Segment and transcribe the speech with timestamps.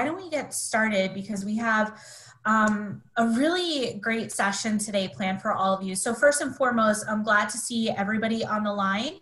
[0.00, 2.00] why don't we get started because we have
[2.46, 5.94] um, a really great session today planned for all of you.
[5.94, 9.16] So first and foremost, I'm glad to see everybody on the line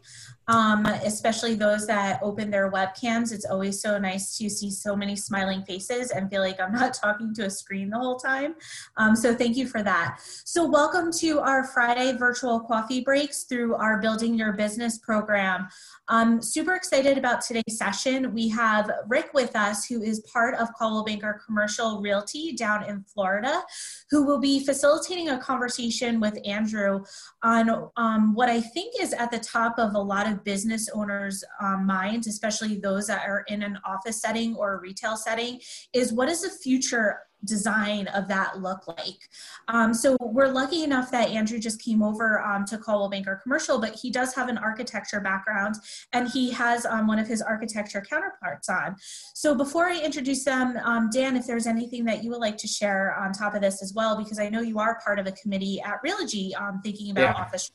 [0.49, 3.33] um, especially those that open their webcams.
[3.33, 6.95] It's always so nice to see so many smiling faces and feel like I'm not
[6.95, 8.55] talking to a screen the whole time.
[8.96, 10.21] Um, so thank you for that.
[10.45, 15.69] So welcome to our Friday virtual coffee breaks through our Building Your Business program.
[16.09, 18.33] I'm super excited about today's session.
[18.33, 23.05] We have Rick with us, who is part of Coldwell Banker Commercial Realty down in
[23.05, 23.63] Florida,
[24.11, 27.05] who will be facilitating a conversation with Andrew
[27.43, 31.45] on um, what I think is at the top of a lot of business owners'
[31.61, 35.61] um, minds, especially those that are in an office setting or a retail setting,
[35.92, 39.28] is what is the future design of that look like?
[39.69, 43.78] Um, so we're lucky enough that Andrew just came over um, to Coldwell Banker Commercial,
[43.78, 45.77] but he does have an architecture background
[46.12, 48.97] and he has um, one of his architecture counterparts on.
[49.34, 52.67] So before I introduce them, um, Dan, if there's anything that you would like to
[52.67, 55.33] share on top of this as well, because I know you are part of a
[55.33, 57.42] committee at Realogy um, thinking about yeah.
[57.42, 57.70] office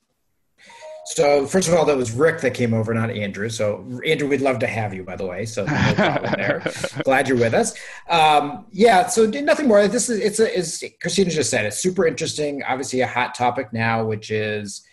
[1.05, 3.49] so first of all, that was Rick that came over, not Andrew.
[3.49, 5.45] So Andrew, we'd love to have you, by the way.
[5.45, 6.63] So no problem there.
[7.03, 7.73] Glad you're with us.
[8.09, 9.07] Um, yeah.
[9.07, 9.87] So nothing more.
[9.87, 12.63] This is it's a, as Christina just said, it's super interesting.
[12.63, 14.85] Obviously, a hot topic now, which is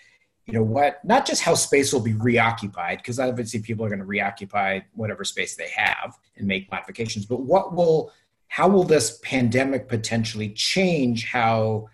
[0.50, 4.00] you know what not just how space will be reoccupied because obviously people are going
[4.00, 8.12] to reoccupy whatever space they have and make modifications but what will
[8.48, 11.86] how will this pandemic potentially change how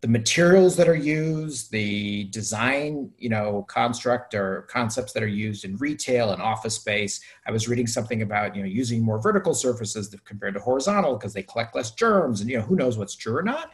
[0.00, 5.66] the materials that are used, the design, you know, construct or concepts that are used
[5.66, 7.20] in retail and office space.
[7.46, 11.34] I was reading something about, you know, using more vertical surfaces compared to horizontal because
[11.34, 13.72] they collect less germs and, you know, who knows what's true or not.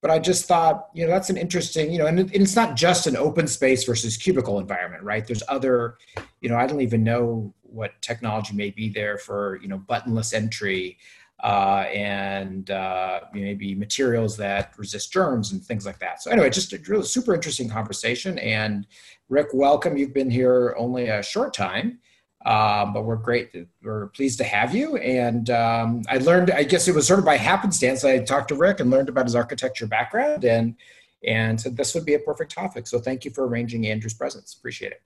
[0.00, 3.06] But I just thought, you know, that's an interesting, you know, and it's not just
[3.06, 5.26] an open space versus cubicle environment, right?
[5.26, 5.98] There's other,
[6.40, 10.32] you know, I don't even know what technology may be there for, you know, buttonless
[10.32, 10.96] entry
[11.42, 16.22] uh, and uh, maybe materials that resist germs and things like that.
[16.22, 18.38] So anyway, just a really super interesting conversation.
[18.38, 18.86] And
[19.28, 19.96] Rick, welcome.
[19.96, 21.98] You've been here only a short time,
[22.46, 23.54] um, but we're great.
[23.82, 24.96] We're pleased to have you.
[24.96, 28.02] And um, I learned, I guess it was sort of by happenstance.
[28.02, 30.74] I talked to Rick and learned about his architecture background and
[31.26, 32.86] and said this would be a perfect topic.
[32.86, 34.54] So thank you for arranging Andrew's presence.
[34.54, 35.02] Appreciate it.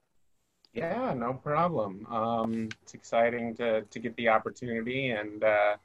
[0.74, 2.06] Yeah, no problem.
[2.06, 5.42] Um, it's exciting to to get the opportunity and.
[5.42, 5.76] Uh,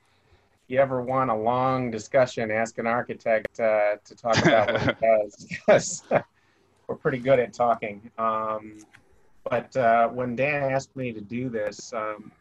[0.67, 4.91] you ever want a long discussion, ask an architect uh, to talk about what he
[5.01, 6.03] does because
[6.87, 8.09] we're pretty good at talking.
[8.17, 8.77] Um,
[9.49, 12.31] but uh, when Dan asked me to do this, um,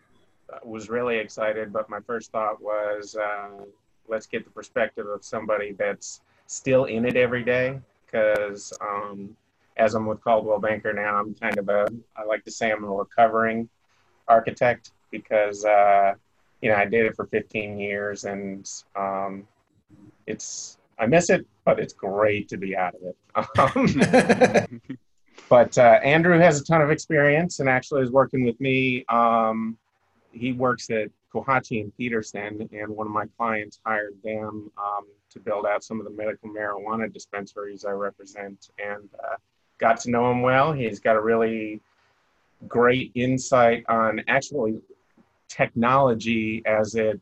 [0.52, 1.72] I was really excited.
[1.72, 3.64] But my first thought was, uh,
[4.08, 7.78] let's get the perspective of somebody that's still in it every day.
[8.06, 9.36] Because um,
[9.76, 12.84] as I'm with Coldwell Banker now, I'm kind of a, I like to say I'm
[12.84, 13.68] a recovering
[14.28, 16.14] architect because uh,
[16.64, 18.66] you know, I did it for 15 years and
[18.96, 19.46] um,
[20.26, 23.16] it's, I miss it, but it's great to be out of it.
[23.58, 24.90] Um,
[25.50, 29.04] but uh, Andrew has a ton of experience and actually is working with me.
[29.10, 29.76] Um,
[30.32, 35.40] he works at Cuhaci and Peterson, and one of my clients hired them um, to
[35.40, 39.36] build out some of the medical marijuana dispensaries I represent and uh,
[39.76, 40.72] got to know him well.
[40.72, 41.82] He's got a really
[42.68, 44.80] great insight on actually
[45.54, 47.20] technology as it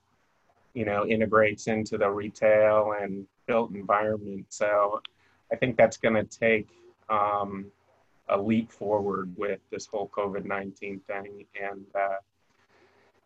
[0.73, 4.47] you know integrates into the retail and built environment.
[4.49, 5.01] So
[5.53, 6.69] i think that's going to take
[7.11, 7.67] um,
[8.31, 11.45] a leap forward with this whole covid-19 thing.
[11.61, 12.21] And uh,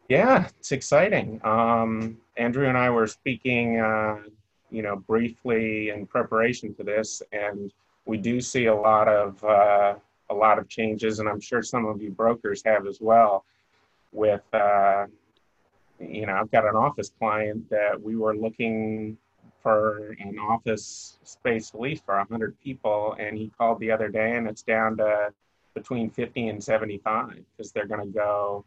[0.09, 1.41] yeah it's exciting.
[1.45, 4.17] Um, andrew and i were speaking uh,
[4.71, 7.73] you know briefly in preparation for this and
[8.07, 9.95] we do see a lot of uh,
[10.31, 13.45] a lot of changes and i'm sure some of you brokers have as well
[14.13, 15.07] with, uh,
[16.01, 19.17] you know, I've got an office client that we were looking
[19.63, 24.47] for an office space lease for 100 people, and he called the other day, and
[24.47, 25.33] it's down to
[25.75, 28.65] between 50 and 75 because they're going to go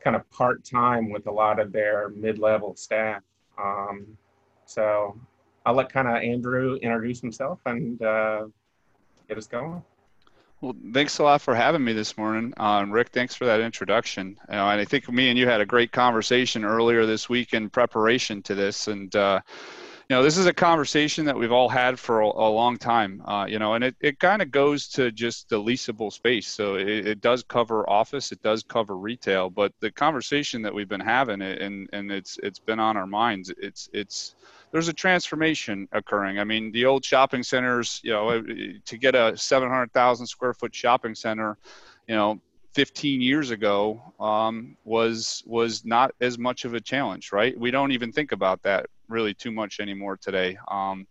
[0.00, 3.22] kind of part time with a lot of their mid level staff.
[3.58, 4.16] Um,
[4.64, 5.18] so
[5.66, 8.46] I'll let kind of Andrew introduce himself and uh,
[9.28, 9.82] get us going.
[10.60, 12.52] Well, thanks a lot for having me this morning.
[12.56, 14.36] Um, Rick, thanks for that introduction.
[14.48, 18.42] and I think me and you had a great conversation earlier this week in preparation
[18.42, 18.88] to this.
[18.88, 19.40] And, uh,
[20.16, 23.44] know, this is a conversation that we've all had for a, a long time, uh,
[23.46, 26.48] you know, and it, it kind of goes to just the leasable space.
[26.48, 30.88] So it, it, does cover office, it does cover retail, but the conversation that we've
[30.88, 33.52] been having and, and it's, it's been on our minds.
[33.58, 34.34] It's, it's,
[34.72, 36.38] there's a transformation occurring.
[36.38, 41.14] I mean, the old shopping centers, you know, to get a 700,000 square foot shopping
[41.14, 41.58] center,
[42.06, 42.40] you know,
[42.78, 47.58] 15 years ago um, was was not as much of a challenge, right?
[47.58, 50.56] We don't even think about that really too much anymore today.
[50.68, 51.04] Um,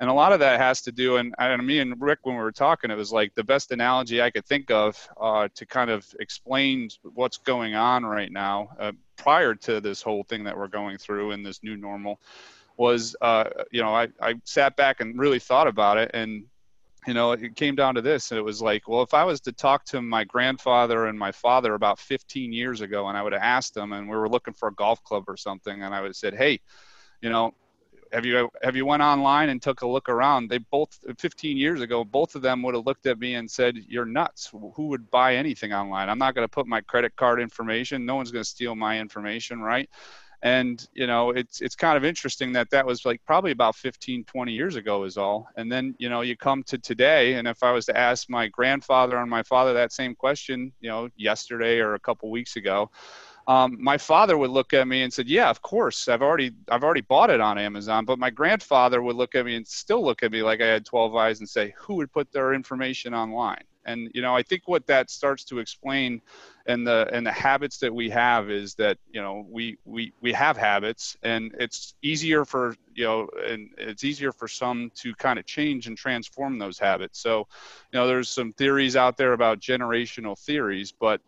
[0.00, 2.50] and a lot of that has to do, and, me and Rick, when we were
[2.50, 6.06] talking, it was like the best analogy I could think of uh, to kind of
[6.20, 10.96] explain what's going on right now uh, prior to this whole thing that we're going
[10.96, 12.18] through in this new normal
[12.78, 16.12] was, uh, you know, I, I sat back and really thought about it.
[16.14, 16.44] And
[17.06, 19.40] you know, it came down to this, and it was like, well, if I was
[19.42, 23.32] to talk to my grandfather and my father about 15 years ago, and I would
[23.32, 26.00] have asked them, and we were looking for a golf club or something, and I
[26.00, 26.60] would have said, hey,
[27.22, 27.54] you know,
[28.12, 30.50] have you have you went online and took a look around?
[30.50, 33.76] They both 15 years ago, both of them would have looked at me and said,
[33.88, 34.50] "You're nuts.
[34.50, 36.08] Who would buy anything online?
[36.08, 38.04] I'm not going to put my credit card information.
[38.04, 39.88] No one's going to steal my information, right?"
[40.42, 44.24] And you know it's it's kind of interesting that that was like probably about 15
[44.24, 45.48] 20 years ago is all.
[45.56, 48.48] And then you know you come to today and if i was to ask my
[48.48, 52.90] grandfather and my father that same question you know yesterday or a couple weeks ago
[53.46, 56.08] um, my father would look at me and said yeah of course.
[56.08, 58.04] I've already i've already bought it on amazon.
[58.04, 60.86] But my grandfather would look at me and still look at me like i had
[60.86, 63.64] 12 eyes and say who would put their information online?
[63.84, 66.22] And you know i think what that starts to explain
[66.66, 70.32] and the and the habits that we have is that you know we we we
[70.32, 75.38] have habits and it's easier for you know and it's easier for some to kind
[75.38, 77.46] of change and transform those habits so
[77.92, 81.20] you know there's some theories out there about generational theories but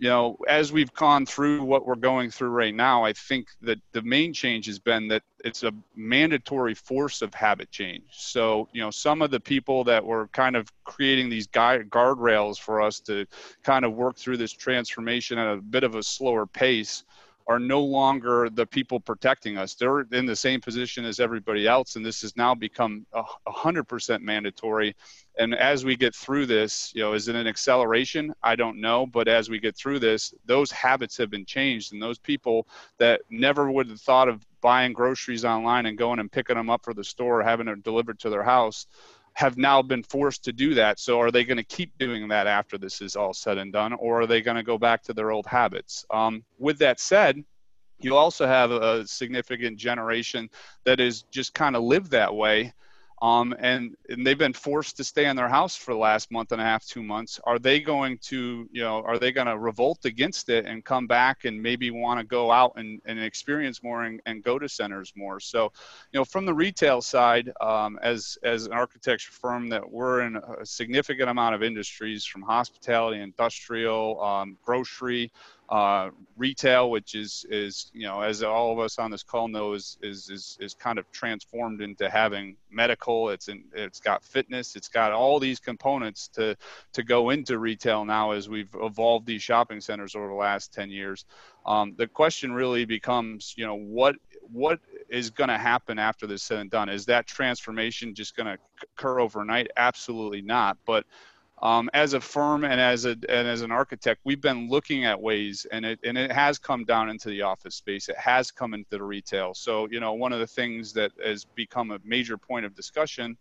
[0.00, 3.78] you know, as we've gone through what we're going through right now, I think that
[3.92, 8.04] the main change has been that it's a mandatory force of habit change.
[8.12, 12.80] So, you know, some of the people that were kind of creating these guardrails for
[12.80, 13.26] us to
[13.62, 17.04] kind of work through this transformation at a bit of a slower pace
[17.46, 19.74] are no longer the people protecting us.
[19.74, 23.04] They're in the same position as everybody else, and this has now become
[23.46, 24.94] hundred percent mandatory.
[25.38, 28.32] And as we get through this, you know, is it an acceleration?
[28.42, 32.00] I don't know, but as we get through this, those habits have been changed, and
[32.00, 32.66] those people
[32.98, 36.84] that never would have thought of buying groceries online and going and picking them up
[36.84, 38.86] for the store, or having them delivered to their house
[39.34, 40.98] have now been forced to do that.
[40.98, 43.92] So are they going to keep doing that after this is all said and done,
[43.94, 46.04] or are they going to go back to their old habits?
[46.10, 47.42] Um, with that said,
[48.00, 50.48] you also have a significant generation
[50.84, 52.72] that is just kind of lived that way
[53.22, 56.52] um, and, and they've been forced to stay in their house for the last month
[56.52, 57.38] and a half, two months.
[57.44, 61.06] Are they going to, you know, are they going to revolt against it and come
[61.06, 64.68] back and maybe want to go out and, and experience more and, and go to
[64.68, 65.38] centers more?
[65.38, 65.70] So,
[66.12, 70.36] you know, from the retail side, um, as as an architecture firm, that we're in
[70.36, 75.30] a significant amount of industries from hospitality, industrial, um, grocery
[75.70, 79.72] uh, retail, which is is you know as all of us on this call know
[79.72, 83.30] is is is, is kind of transformed into having medical.
[83.30, 84.74] It's in, it's got fitness.
[84.74, 86.56] It's got all these components to
[86.92, 90.90] to go into retail now as we've evolved these shopping centers over the last ten
[90.90, 91.24] years.
[91.64, 94.16] Um, the question really becomes, you know, what
[94.52, 96.88] what is going to happen after this said and done?
[96.88, 99.68] Is that transformation just going to occur overnight?
[99.76, 100.78] Absolutely not.
[100.84, 101.04] But
[101.62, 105.20] um, as a firm and as a and as an architect, we've been looking at
[105.20, 108.08] ways, and it and it has come down into the office space.
[108.08, 109.52] It has come into the retail.
[109.54, 113.36] So you know, one of the things that has become a major point of discussion,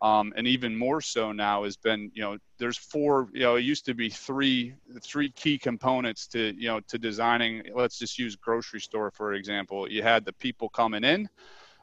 [0.00, 3.28] um, and even more so now, has been you know, there's four.
[3.34, 7.64] You know, it used to be three three key components to you know to designing.
[7.74, 9.90] Let's just use grocery store for example.
[9.90, 11.28] You had the people coming in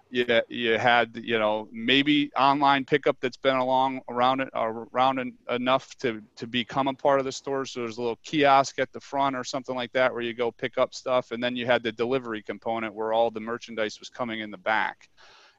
[0.10, 5.98] you, you had you know maybe online pickup that's been along around it around enough
[6.00, 7.66] to to become a part of the store.
[7.66, 10.52] So there's a little kiosk at the front or something like that where you go
[10.52, 11.32] pick up stuff.
[11.32, 14.58] And then you had the delivery component where all the merchandise was coming in the
[14.58, 15.10] back.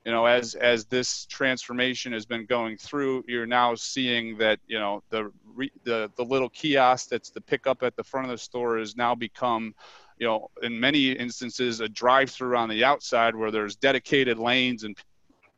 [0.04, 4.78] You know as as this transformation has been going through you're now seeing that you
[4.78, 5.30] know the
[5.84, 9.14] the the little kiosk that's the pickup at the front of the store has now
[9.14, 9.74] become
[10.18, 14.96] you know, in many instances, a drive-through on the outside where there's dedicated lanes and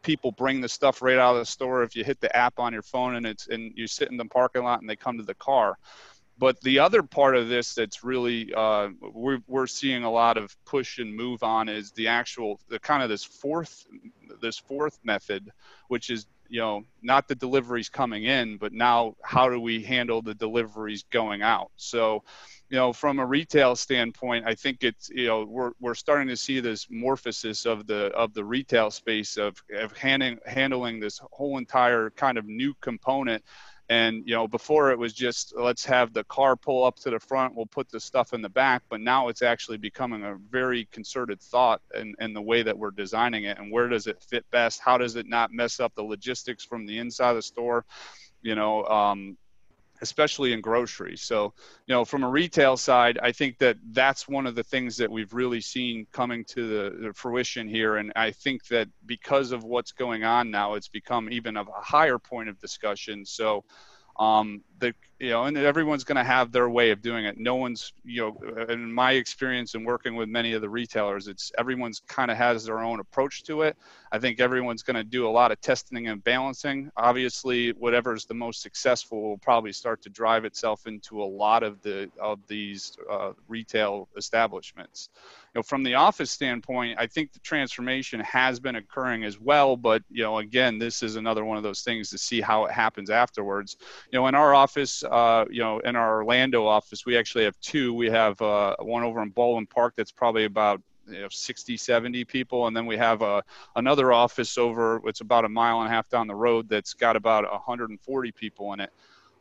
[0.02, 1.82] people bring the stuff right out of the store.
[1.82, 4.24] If you hit the app on your phone and it's and you sit in the
[4.24, 5.76] parking lot and they come to the car.
[6.38, 10.56] But the other part of this that's really uh, we're, we're seeing a lot of
[10.64, 13.86] push and move on is the actual the kind of this fourth
[14.40, 15.50] this fourth method,
[15.88, 20.22] which is you know not the deliveries coming in, but now how do we handle
[20.22, 21.70] the deliveries going out?
[21.76, 22.24] So
[22.70, 26.36] you know, from a retail standpoint, I think it's you know we're we're starting to
[26.36, 31.58] see this morphosis of the of the retail space of of handling handling this whole
[31.58, 33.44] entire kind of new component.
[33.88, 37.18] And you know, before it was just let's have the car pull up to the
[37.18, 38.84] front, we'll put the stuff in the back.
[38.88, 42.92] But now it's actually becoming a very concerted thought in, in the way that we're
[42.92, 44.80] designing it and where does it fit best?
[44.80, 47.84] How does it not mess up the logistics from the inside of the store?
[48.42, 49.36] You know, um,
[50.02, 51.16] especially in grocery.
[51.16, 51.52] So,
[51.86, 55.10] you know, from a retail side, I think that that's one of the things that
[55.10, 57.96] we've really seen coming to the, the, fruition here.
[57.96, 61.82] And I think that because of what's going on now, it's become even of a
[61.82, 63.24] higher point of discussion.
[63.24, 63.64] So,
[64.18, 67.38] um, the you know, and everyone's going to have their way of doing it.
[67.38, 71.52] No one's, you know, in my experience in working with many of the retailers, it's
[71.58, 73.76] everyone's kind of has their own approach to it.
[74.12, 76.90] I think everyone's going to do a lot of testing and balancing.
[76.96, 81.62] Obviously, whatever is the most successful will probably start to drive itself into a lot
[81.62, 85.10] of the of these uh, retail establishments.
[85.54, 89.76] You know, from the office standpoint, I think the transformation has been occurring as well.
[89.76, 92.72] But you know, again, this is another one of those things to see how it
[92.72, 93.76] happens afterwards.
[94.10, 97.58] You know, in our office uh, you know, in our Orlando office, we actually have
[97.60, 97.92] two.
[97.92, 102.24] We have uh, one over in Baldwin Park that's probably about you know, 60, 70
[102.24, 102.68] people.
[102.68, 103.40] And then we have a, uh,
[103.76, 107.16] another office over, it's about a mile and a half down the road that's got
[107.16, 108.92] about 140 people in it.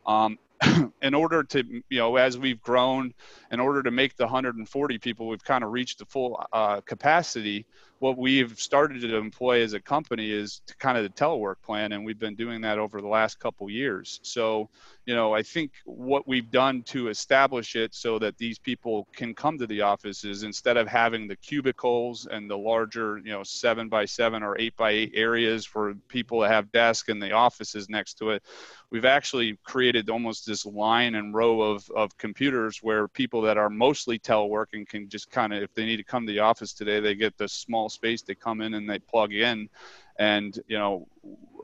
[0.08, 0.40] Um,
[1.02, 3.14] in order to, you know, as we've grown,
[3.52, 7.66] in order to make the 140 people, we've kind of reached the full uh, capacity
[8.00, 12.04] what we've started to employ as a company is kind of the telework plan and
[12.04, 14.20] we've been doing that over the last couple years.
[14.24, 14.70] So
[15.10, 19.34] you know i think what we've done to establish it so that these people can
[19.34, 23.42] come to the office is instead of having the cubicles and the larger you know
[23.42, 27.32] seven by seven or eight by eight areas for people to have desks and the
[27.32, 28.44] offices next to it
[28.92, 33.70] we've actually created almost this line and row of, of computers where people that are
[33.70, 37.00] mostly teleworking can just kind of if they need to come to the office today
[37.00, 39.70] they get this small space they come in and they plug in.
[40.18, 41.08] And you know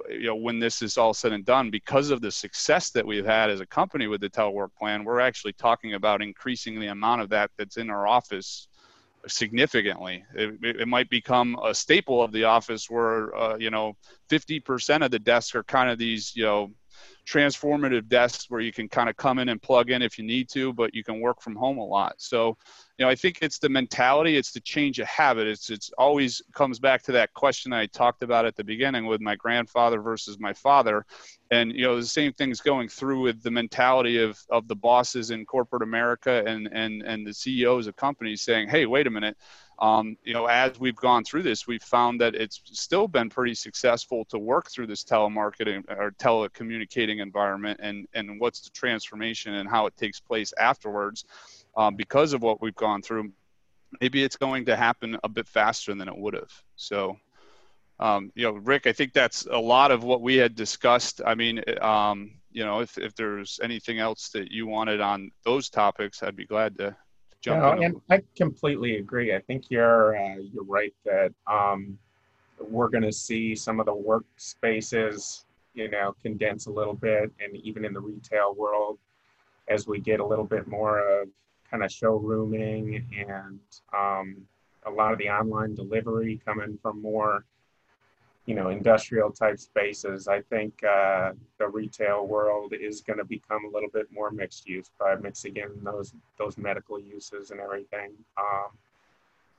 [0.10, 3.26] you know when this is all said and done because of the success that we've
[3.26, 7.22] had as a company with the telework plan we're actually talking about increasing the amount
[7.22, 8.68] of that that's in our office
[9.28, 10.24] significantly.
[10.34, 13.96] It, it might become a staple of the office where uh, you know
[14.30, 16.72] 50% of the desks are kind of these you know
[17.26, 20.48] transformative desks where you can kind of come in and plug in if you need
[20.50, 22.14] to, but you can work from home a lot.
[22.18, 22.58] So,
[22.98, 25.48] you know, I think it's the mentality, it's the change of habit.
[25.48, 29.22] It's it's always comes back to that question I talked about at the beginning with
[29.22, 31.06] my grandfather versus my father.
[31.52, 35.32] And you know, the same thing's going through with the mentality of of the bosses
[35.32, 39.36] in corporate America and and and the CEOs of companies saying, "Hey, wait a minute."
[39.80, 43.56] Um, you know, as we've gone through this, we've found that it's still been pretty
[43.56, 49.70] successful to work through this telemarketing or telecommunicating environment and, and what's the transformation and
[49.70, 51.26] how it takes place afterwards
[51.76, 53.32] um, because of what we've gone through.
[54.00, 56.52] Maybe it's going to happen a bit faster than it would have.
[56.76, 57.18] So,
[58.00, 61.22] um, you know, Rick, I think that's a lot of what we had discussed.
[61.26, 65.70] I mean, um, you know, if, if there's anything else that you wanted on those
[65.70, 66.96] topics, I'd be glad to
[67.46, 67.84] jump no, in.
[67.84, 69.36] And I completely agree.
[69.36, 71.98] I think you're uh, you're right that um,
[72.60, 77.56] we're going to see some of the workspaces, you know, condense a little bit, and
[77.58, 78.98] even in the retail world,
[79.68, 81.30] as we get a little bit more of
[81.70, 83.60] kind of showrooming and
[83.96, 84.38] um,
[84.86, 87.46] a lot of the online delivery coming from more
[88.46, 93.66] you know, industrial type spaces, I think uh, the retail world is going to become
[93.66, 98.12] a little bit more mixed use by mixing in those those medical uses and everything.
[98.38, 98.70] Um,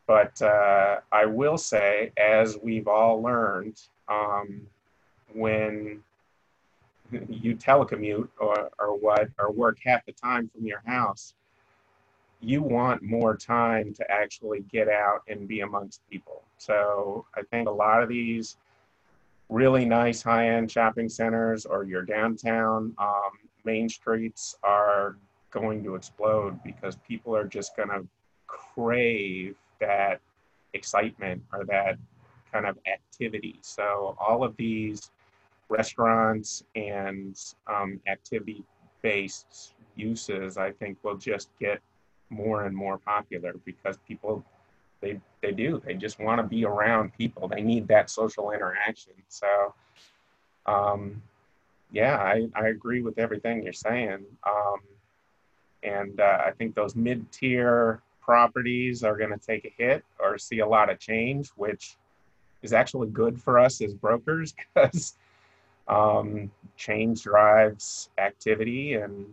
[0.07, 4.63] but uh, I will say, as we've all learned, um,
[5.35, 6.01] when
[7.11, 11.35] you telecommute or, or what or work half the time from your house,
[12.41, 16.43] you want more time to actually get out and be amongst people.
[16.59, 18.57] So I think a lot of these
[19.49, 23.31] really nice high-end shopping centers or your downtown um,
[23.65, 25.17] main streets are
[25.51, 28.07] going to explode because people are just going to
[28.47, 30.21] crave that
[30.75, 31.97] excitement or that
[32.53, 33.57] kind of activity.
[33.61, 35.11] So all of these
[35.69, 37.37] restaurants and
[37.67, 41.81] um, activity-based uses, I think, will just get
[42.31, 44.45] more and more popular because people
[45.07, 45.81] they they do.
[45.85, 47.49] They just want to be around people.
[47.49, 49.13] They need that social interaction.
[49.29, 49.75] So,
[50.67, 51.23] um,
[51.93, 54.25] yeah, I, I agree with everything you're saying.
[54.47, 54.81] Um,
[55.83, 60.37] and uh, I think those mid tier properties are going to take a hit or
[60.37, 61.97] see a lot of change, which
[62.63, 65.17] is actually good for us as brokers because
[65.87, 69.27] um, change drives activity and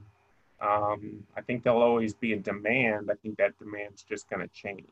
[0.62, 3.10] um, I think there'll always be a demand.
[3.12, 4.88] I think that demand's just going to change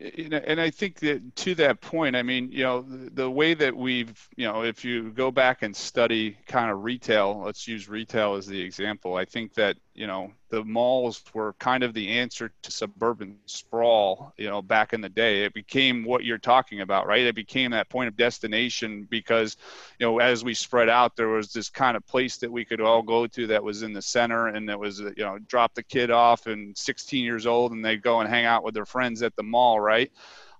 [0.00, 3.76] and I think that to that point, I mean, you know, the, the, way that
[3.76, 8.34] we've, you know, if you go back and study kind of retail, let's use retail
[8.34, 9.16] as the example.
[9.16, 14.32] I think that you know the malls were kind of the answer to suburban sprawl
[14.38, 15.44] you know back in the day.
[15.44, 17.26] It became what you're talking about right?
[17.26, 19.58] It became that point of destination because
[19.98, 22.80] you know as we spread out there was this kind of place that we could
[22.80, 25.82] all go to that was in the center and that was you know drop the
[25.82, 29.22] kid off and 16 years old and they'd go and hang out with their friends
[29.22, 30.10] at the mall right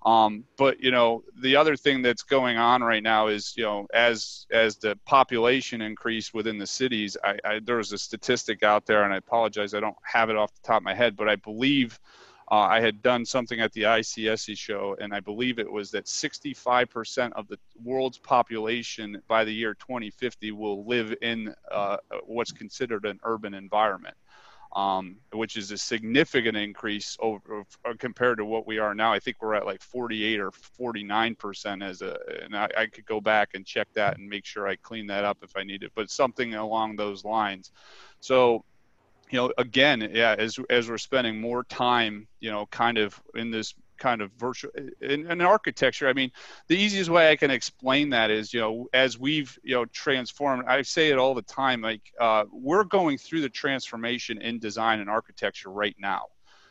[0.02, 3.86] um, but you know, the other thing that's going on right now is you know,
[3.92, 8.86] as as the population increase within the cities, I, I there was a statistic out
[8.86, 11.28] there, and I apologize, I don't have it off the top of my head, but
[11.28, 12.00] I believe
[12.50, 16.06] uh, I had done something at the ICSC show, and I believe it was that
[16.06, 23.04] 65% of the world's population by the year 2050 will live in uh, what's considered
[23.04, 24.16] an urban environment
[24.72, 29.12] um, which is a significant increase over uh, compared to what we are now.
[29.12, 33.04] I think we're at like 48 or 49 percent as a, and I, I, could
[33.04, 35.82] go back and check that and make sure I clean that up if I need
[35.82, 37.72] it, but something along those lines.
[38.20, 38.64] So,
[39.30, 43.50] you know, again, yeah, as as we're spending more time, you know, kind of in
[43.50, 46.30] this kind of virtual in, in, architecture i mean
[46.66, 50.64] the easiest way i can explain that is you know as we've you know transformed
[50.66, 55.00] i say it all the time like uh, we're going through the transformation in design
[55.00, 56.24] and architecture right now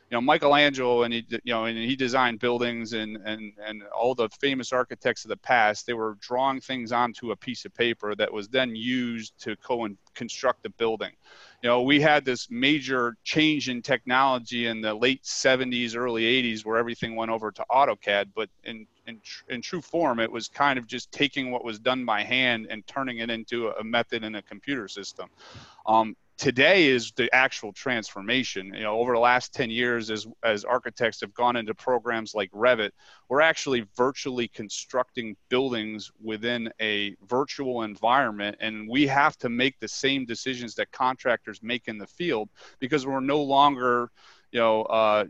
[0.10, 4.16] you know michelangelo and he you know and he designed buildings and and and all
[4.16, 8.16] the famous architects of the past they were drawing things onto a piece of paper
[8.16, 11.12] that was then used to co construct a building
[11.62, 16.64] you know, we had this major change in technology in the late 70s, early 80s,
[16.64, 18.28] where everything went over to AutoCAD.
[18.34, 22.06] But in in, in true form, it was kind of just taking what was done
[22.06, 25.30] by hand and turning it into a method in a computer system.
[25.86, 28.72] Um, today is the actual transformation.
[28.74, 32.50] You know, over the last 10 years, as, as architects have gone into programs like
[32.52, 32.92] Revit,
[33.28, 38.56] we're actually virtually constructing buildings within a virtual environment.
[38.62, 43.06] And we have to make the same decisions that contractors make in the field because
[43.06, 44.10] we're no longer,
[44.52, 45.26] you know, uh,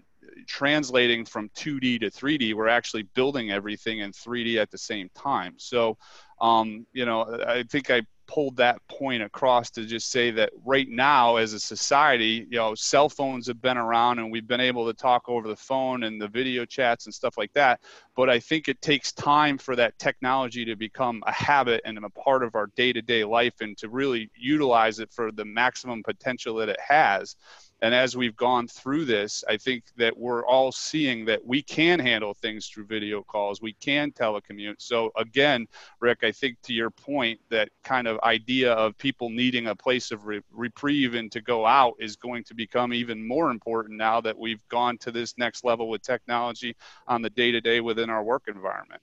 [0.45, 2.53] translating from 2D to 3D.
[2.53, 5.55] We're actually building everything in 3D at the same time.
[5.57, 5.97] So,
[6.39, 10.87] um, you know, I think I pulled that point across to just say that right
[10.87, 14.85] now as a society you know cell phones have been around and we've been able
[14.85, 17.81] to talk over the phone and the video chats and stuff like that.
[18.15, 22.09] But i think it takes time for that technology to become a habit and a
[22.11, 26.69] part of our day-to-day life and to really utilize it for the maximum potential that
[26.69, 27.35] it has
[27.81, 31.99] and as we've gone through this, I think that we're all seeing that we can
[31.99, 33.61] handle things through video calls.
[33.61, 34.75] We can telecommute.
[34.79, 35.65] So again,
[36.01, 40.11] Rick, I think to your point, that kind of idea of people needing a place
[40.11, 44.19] of re- reprieve and to go out is going to become even more important now
[44.21, 46.75] that we've gone to this next level with technology
[47.07, 49.01] on the day to day within our work environment.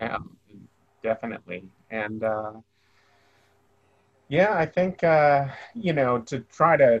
[0.00, 0.18] Yeah,
[1.02, 1.64] definitely.
[1.90, 2.52] And uh,
[4.32, 7.00] yeah, I think, uh, you know, to try to,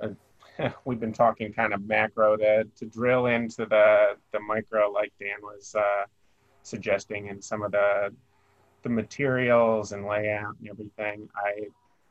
[0.00, 5.12] uh, we've been talking kind of macro to, to drill into the, the micro, like
[5.18, 6.04] Dan was uh,
[6.62, 8.14] suggesting, and some of the,
[8.84, 11.28] the materials and layout and everything.
[11.34, 11.66] I,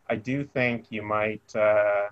[0.10, 2.10] I do think you might, uh,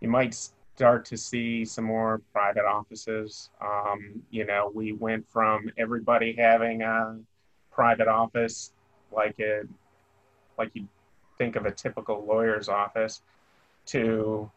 [0.00, 3.48] you might start to see some more private offices.
[3.62, 7.18] Um, you know, we went from everybody having a
[7.72, 8.74] private office
[9.10, 9.66] like it,
[10.58, 10.86] like you
[11.38, 13.22] think of a typical lawyer's office
[13.86, 14.50] to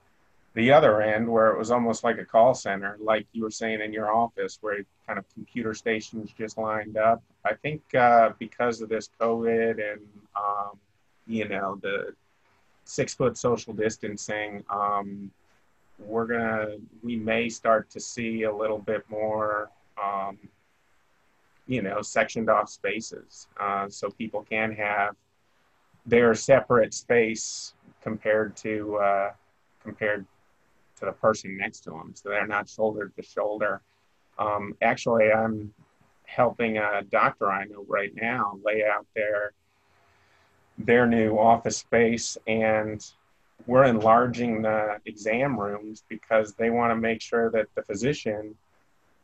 [0.56, 3.82] the other end where it was almost like a call center, like you were saying
[3.82, 7.22] in your office, where kind of computer stations just lined up.
[7.46, 10.02] I think uh, because of this COVID and
[10.36, 10.78] um,
[11.28, 12.14] you know the
[12.86, 15.32] six foot social distancing, um,
[16.00, 19.70] we're gonna we may start to see a little bit more.
[20.04, 20.38] Um,
[21.68, 25.16] you know, sectioned off spaces, uh, so people can have
[26.10, 29.32] their separate space compared to uh,
[29.84, 30.26] compared
[30.98, 32.12] to the person next to them.
[32.16, 33.82] So they're not shoulder to shoulder.
[34.38, 35.74] Um, actually, I'm
[36.26, 39.54] helping a doctor I know right now lay out their
[40.78, 43.06] their new office space, and
[43.68, 48.56] we're enlarging the exam rooms because they want to make sure that the physician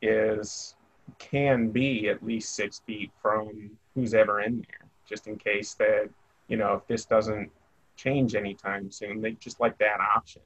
[0.01, 0.75] is
[1.19, 6.09] can be at least six feet from who's ever in there, just in case that
[6.47, 7.51] you know, if this doesn't
[7.95, 10.41] change anytime soon, they just like that option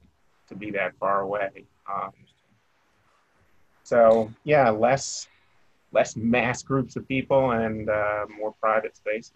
[0.48, 1.64] to be that far away.
[1.92, 2.12] Um,
[3.82, 5.28] so yeah, less
[5.92, 9.32] less mass groups of people and uh, more private spaces.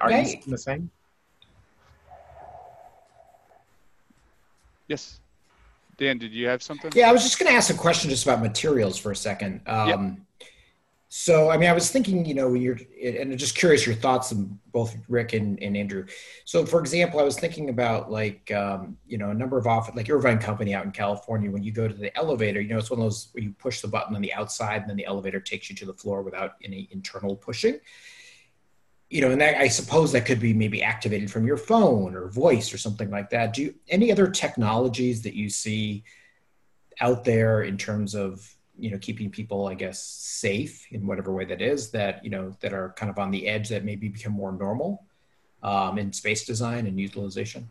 [0.00, 0.90] Are you the same?
[4.86, 5.20] Yes.
[5.96, 6.90] Dan, did you have something?
[6.94, 9.60] Yeah, I was just going to ask a question just about materials for a second.
[9.66, 10.00] Um, yep
[11.12, 14.60] So, I mean, I was thinking, you know, you're, and just curious your thoughts on
[14.68, 16.06] both Rick and, and Andrew.
[16.44, 19.96] So, for example, I was thinking about like, um, you know, a number of office,
[19.96, 22.90] like Irvine Company out in California, when you go to the elevator, you know, it's
[22.90, 25.40] one of those where you push the button on the outside and then the elevator
[25.40, 27.80] takes you to the floor without any internal pushing.
[29.08, 32.28] You know, and that, I suppose that could be maybe activated from your phone or
[32.28, 33.52] voice or something like that.
[33.52, 36.04] Do you, any other technologies that you see
[37.00, 38.48] out there in terms of
[38.80, 42.54] you know keeping people i guess safe in whatever way that is that you know
[42.60, 45.04] that are kind of on the edge that maybe become more normal
[45.62, 47.68] um, in space design and utilization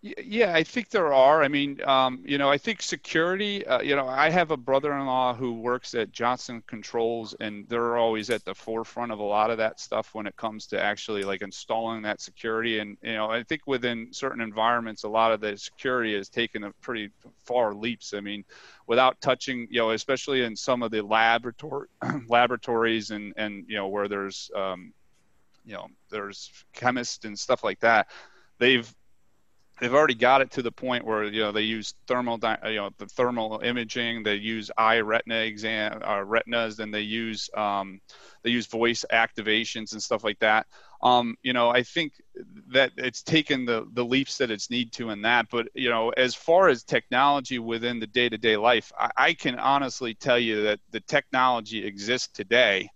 [0.00, 1.42] yeah, I think there are.
[1.42, 3.66] I mean, um, you know, I think security.
[3.66, 8.30] Uh, you know, I have a brother-in-law who works at Johnson Controls, and they're always
[8.30, 11.42] at the forefront of a lot of that stuff when it comes to actually like
[11.42, 12.78] installing that security.
[12.78, 16.62] And you know, I think within certain environments, a lot of the security has taken
[16.62, 17.10] a pretty
[17.44, 18.14] far leaps.
[18.14, 18.44] I mean,
[18.86, 21.88] without touching, you know, especially in some of the laboratory
[22.28, 24.92] laboratories and and you know where there's um,
[25.66, 28.06] you know there's chemists and stuff like that
[28.58, 28.92] they've
[29.80, 32.90] they've already got it to the point where you know they use thermal you know
[32.98, 38.00] the thermal imaging they use eye retina exam uh, retinas then they use um,
[38.42, 40.66] they use voice activations and stuff like that.
[41.00, 42.14] Um, you know i think
[42.72, 46.10] that it's taken the the leaps that it's need to in that but you know
[46.10, 50.80] as far as technology within the day-to-day life I, I can honestly tell you that
[50.90, 52.88] the technology exists today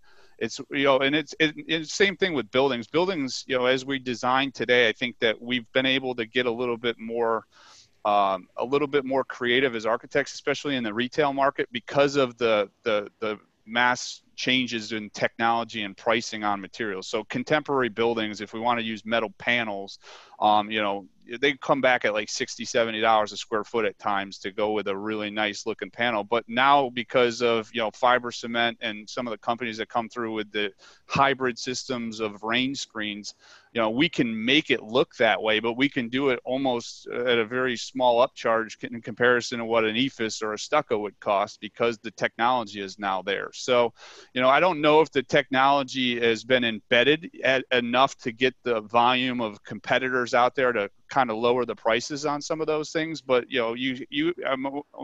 [0.43, 2.87] it's you know and it's it, it's same thing with buildings.
[2.87, 6.45] Buildings you know as we design today i think that we've been able to get
[6.45, 7.45] a little bit more
[8.05, 12.37] um, a little bit more creative as architects especially in the retail market because of
[12.37, 17.07] the the the mass changes in technology and pricing on materials.
[17.07, 19.99] So contemporary buildings, if we want to use metal panels,
[20.39, 21.07] um, you know,
[21.39, 24.71] they come back at like 60 70 dollars a square foot at times to go
[24.71, 29.09] with a really nice looking panel but now because of you know fiber cement and
[29.09, 30.69] some of the companies that come through with the
[31.05, 33.35] hybrid systems of rain screens
[33.73, 37.07] you know we can make it look that way but we can do it almost
[37.07, 41.19] at a very small upcharge in comparison to what an EIFS or a stucco would
[41.19, 43.49] cost because the technology is now there.
[43.53, 43.93] So
[44.33, 48.53] you know i don't know if the technology has been embedded at, enough to get
[48.63, 52.65] the volume of competitors out there to kind of lower the prices on some of
[52.65, 53.21] those things.
[53.21, 54.33] But you know, you you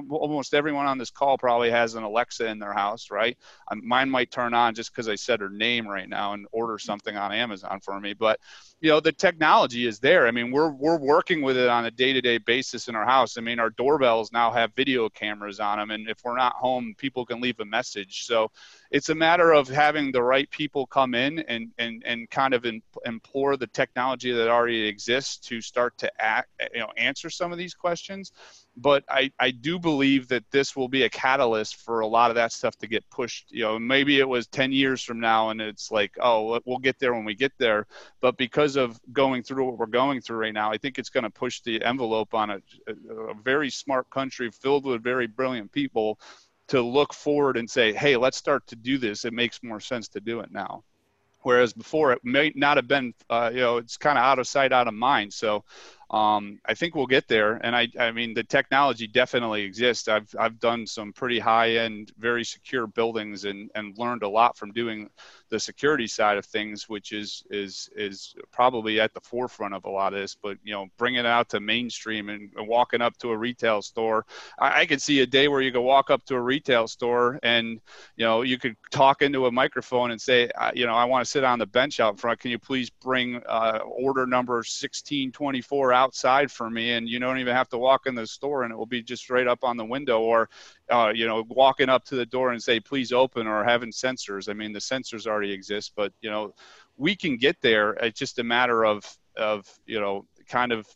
[0.10, 3.38] almost everyone on this call probably has an Alexa in their house, right?
[3.72, 6.80] Um, mine might turn on just because I said her name right now and order
[6.80, 8.14] something on Amazon for me.
[8.14, 8.40] But
[8.82, 10.26] you know, the technology is there.
[10.26, 13.38] I mean, we're we're working with it on a day-to-day basis in our house.
[13.38, 16.96] I mean, our doorbells now have video cameras on them, and if we're not home,
[16.98, 18.26] people can leave a message.
[18.26, 18.50] So
[18.90, 22.66] it's a matter of having the right people come in and and and kind of
[23.06, 27.58] implore the technology that already exists to start to act, you know answer some of
[27.58, 28.32] these questions
[28.82, 32.36] but I, I do believe that this will be a catalyst for a lot of
[32.36, 33.52] that stuff to get pushed.
[33.52, 36.98] You know, maybe it was 10 years from now and it's like, oh, we'll get
[37.00, 37.88] there when we get there.
[38.22, 41.26] But because of going through what we're going through right now, I think it's going
[41.26, 45.72] to push the envelope on a, a, a very smart country filled with very brilliant
[45.72, 46.20] people
[46.70, 49.26] to look forward and say, hey, let's start to do this.
[49.26, 50.84] It makes more sense to do it now
[51.42, 54.48] whereas before it may not have been uh, you know it's kind of out of
[54.48, 55.34] sight out of mind.
[55.34, 55.64] So
[56.12, 57.56] um, I think we'll get there.
[57.64, 60.08] And I, I mean, the technology definitely exists.
[60.08, 64.58] I've, I've done some pretty high end, very secure buildings and, and learned a lot
[64.58, 65.10] from doing
[65.50, 69.90] the security side of things, which is is is probably at the forefront of a
[69.90, 70.36] lot of this.
[70.36, 74.26] But you know, bringing it out to mainstream and, walking up to a retail store,
[74.60, 77.40] I, I could see a day where you could walk up to a retail store
[77.42, 77.80] and
[78.16, 81.30] you know you could talk into a microphone and say, you know, I want to
[81.30, 82.40] sit on the bench out front.
[82.40, 86.86] Can you please bring uh, order number 1624 outside for me?
[86.96, 89.30] And you don't even have to walk in the store, and it will be just
[89.30, 90.20] right up on the window.
[90.22, 90.50] Or
[90.90, 94.50] uh, you know, walking up to the door and say, please open, or having sensors.
[94.50, 96.54] I mean, the sensors already exist, but, you know,
[96.98, 97.92] we can get there.
[98.06, 99.04] It's just a matter of,
[99.38, 100.88] of, you know, kind of,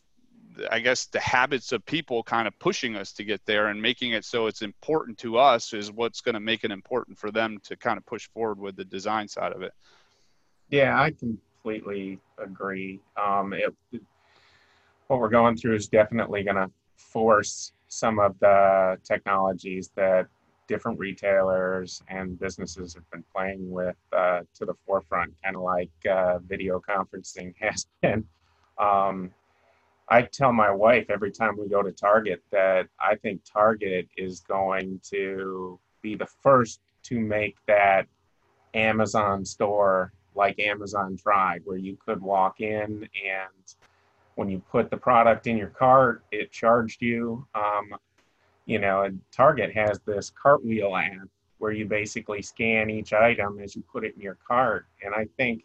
[0.70, 4.12] I guess the habits of people kind of pushing us to get there and making
[4.12, 7.58] it so it's important to us is what's going to make it important for them
[7.64, 9.72] to kind of push forward with the design side of it.
[10.70, 13.00] Yeah, I completely agree.
[13.16, 13.74] Um, it,
[15.08, 20.26] what we're going through is definitely going to force some of the technologies that
[20.66, 25.90] different retailers and businesses have been playing with uh, to the forefront, kind of like
[26.10, 28.24] uh, video conferencing has been.
[28.78, 29.30] Um,
[30.08, 34.40] I tell my wife every time we go to Target that I think Target is
[34.40, 38.06] going to be the first to make that
[38.74, 43.74] Amazon store like Amazon tried, where you could walk in and
[44.36, 47.46] when you put the product in your cart, it charged you.
[47.54, 47.94] Um,
[48.66, 53.82] you know, Target has this cartwheel app where you basically scan each item as you
[53.92, 54.86] put it in your cart.
[55.02, 55.64] And I think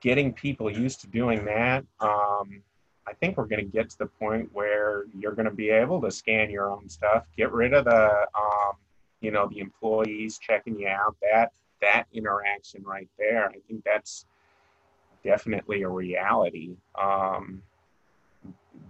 [0.00, 2.62] getting people used to doing that, um,
[3.06, 6.00] I think we're going to get to the point where you're going to be able
[6.02, 8.76] to scan your own stuff, get rid of the, um,
[9.20, 11.16] you know, the employees checking you out.
[11.20, 14.26] That that interaction right there, I think that's
[15.24, 16.76] definitely a reality.
[17.00, 17.62] Um,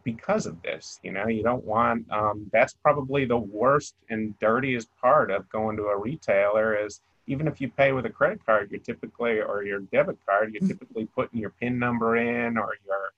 [0.05, 1.01] because of this.
[1.03, 5.77] You know, you don't want um, that's probably the worst and dirtiest part of going
[5.79, 9.65] to a retailer is even if you pay with a credit card, you're typically or
[9.65, 13.13] your debit card, you're typically putting your PIN number in or your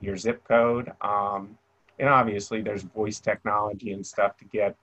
[0.00, 0.92] your zip code.
[1.02, 1.58] Um,
[1.98, 4.74] and obviously, there's voice technology and stuff to get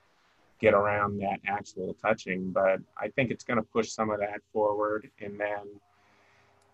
[0.59, 2.51] get around that actual touching.
[2.51, 5.61] But I think it's going to push some of that forward, and then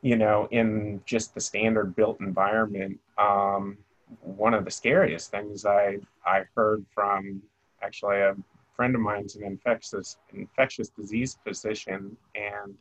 [0.04, 3.78] you know, in just the standard built environment, um,
[4.22, 7.42] one of the scariest things I I heard from
[7.82, 8.36] actually a
[8.76, 12.76] friend of mine's an infectious infectious disease physician, and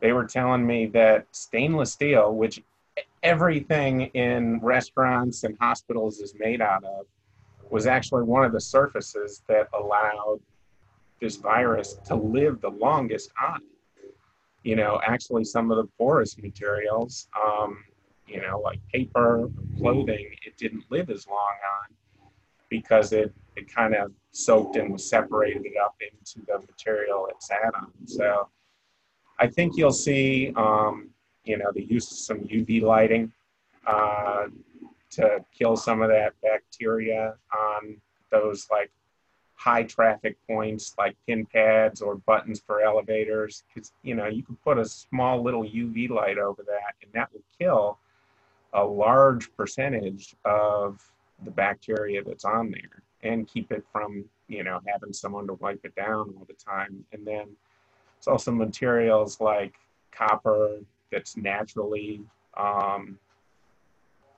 [0.00, 2.62] they were telling me that stainless steel, which
[3.22, 7.04] everything in restaurants and hospitals is made out of,
[7.70, 10.40] was actually one of the surfaces that allowed
[11.20, 13.60] this virus to live the longest on.
[14.62, 17.28] You know, actually, some of the porous materials.
[17.44, 17.84] Um,
[18.26, 19.48] you know, like paper,
[19.78, 21.96] clothing, it didn't live as long on
[22.70, 27.74] because it, it kind of soaked and was separated up into the material it sat
[27.74, 27.92] on.
[28.06, 28.48] So
[29.38, 31.10] I think you'll see, um,
[31.44, 33.30] you know, the use of some UV lighting
[33.86, 34.46] uh,
[35.10, 38.90] to kill some of that bacteria on those like
[39.62, 44.60] high traffic points like pin pads or buttons for elevators because you know you could
[44.62, 47.98] put a small little uv light over that and that would kill
[48.74, 51.00] a large percentage of
[51.44, 55.80] the bacteria that's on there and keep it from you know having someone to wipe
[55.84, 57.04] it down all the time.
[57.12, 57.48] And then
[58.18, 59.74] it's also materials like
[60.10, 60.78] copper
[61.10, 62.22] that's naturally
[62.56, 63.18] um,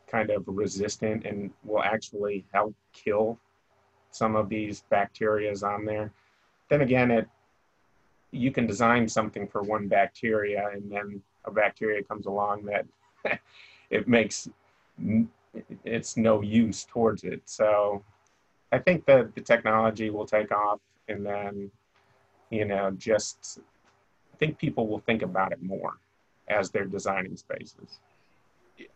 [0.07, 3.39] kind of resistant and will actually help kill
[4.15, 6.13] some of these bacterias on there
[6.69, 7.29] then again it
[8.31, 12.87] you can design something for one bacteria and then a bacteria comes along that
[13.91, 14.49] it makes
[15.85, 17.43] it's no use towards it.
[17.45, 18.03] So
[18.73, 21.71] I think that the technology will take off and then,
[22.51, 23.61] you know, just
[24.33, 25.95] I think people will think about it more
[26.49, 28.01] as they're designing spaces.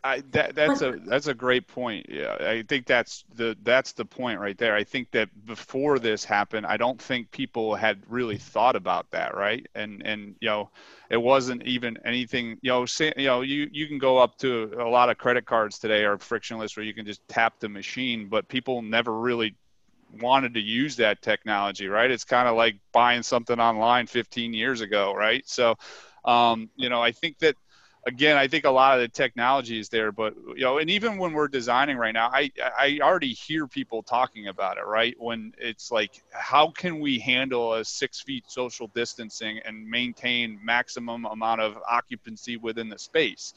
[0.03, 2.07] I, that, that's a that's a great point.
[2.09, 4.75] Yeah, I think that's the that's the point right there.
[4.75, 9.35] I think that before this happened, I don't think people had really thought about that,
[9.35, 9.65] right?
[9.75, 10.69] And and you know,
[11.09, 12.57] it wasn't even anything.
[12.61, 15.45] You know, say, you know, you you can go up to a lot of credit
[15.45, 19.55] cards today are frictionless, where you can just tap the machine, but people never really
[20.19, 22.11] wanted to use that technology, right?
[22.11, 25.47] It's kind of like buying something online 15 years ago, right?
[25.47, 25.75] So,
[26.25, 27.55] um, you know, I think that
[28.05, 31.17] again, I think a lot of the technology is there, but you know, and even
[31.17, 35.15] when we're designing right now, I I already hear people talking about it, right?
[35.19, 41.25] When it's like, how can we handle a six feet social distancing and maintain maximum
[41.25, 43.53] amount of occupancy within the space?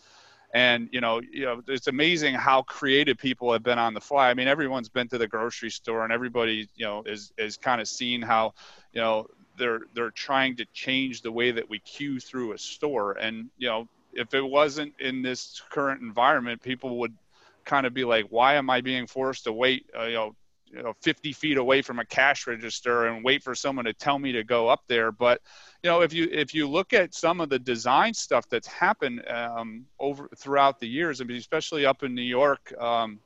[0.54, 4.28] And you know, you know, it's amazing how creative people have been on the fly.
[4.28, 7.80] I mean, everyone's been to the grocery store, and everybody, you know, is is kind
[7.80, 8.52] of seen how,
[8.92, 13.12] you know, they're they're trying to change the way that we queue through a store
[13.12, 17.16] and you know if it wasn't in this current environment, people would
[17.64, 20.82] kind of be like, why am I being forced to wait, uh, you know, you
[20.82, 24.32] know 50 feet away from a cash register and wait for someone to tell me
[24.32, 25.12] to go up there?
[25.12, 25.40] But
[25.82, 29.26] you know if you if you look at some of the design stuff that's happened
[29.28, 33.18] um, over throughout the years I mean, especially up in new york um,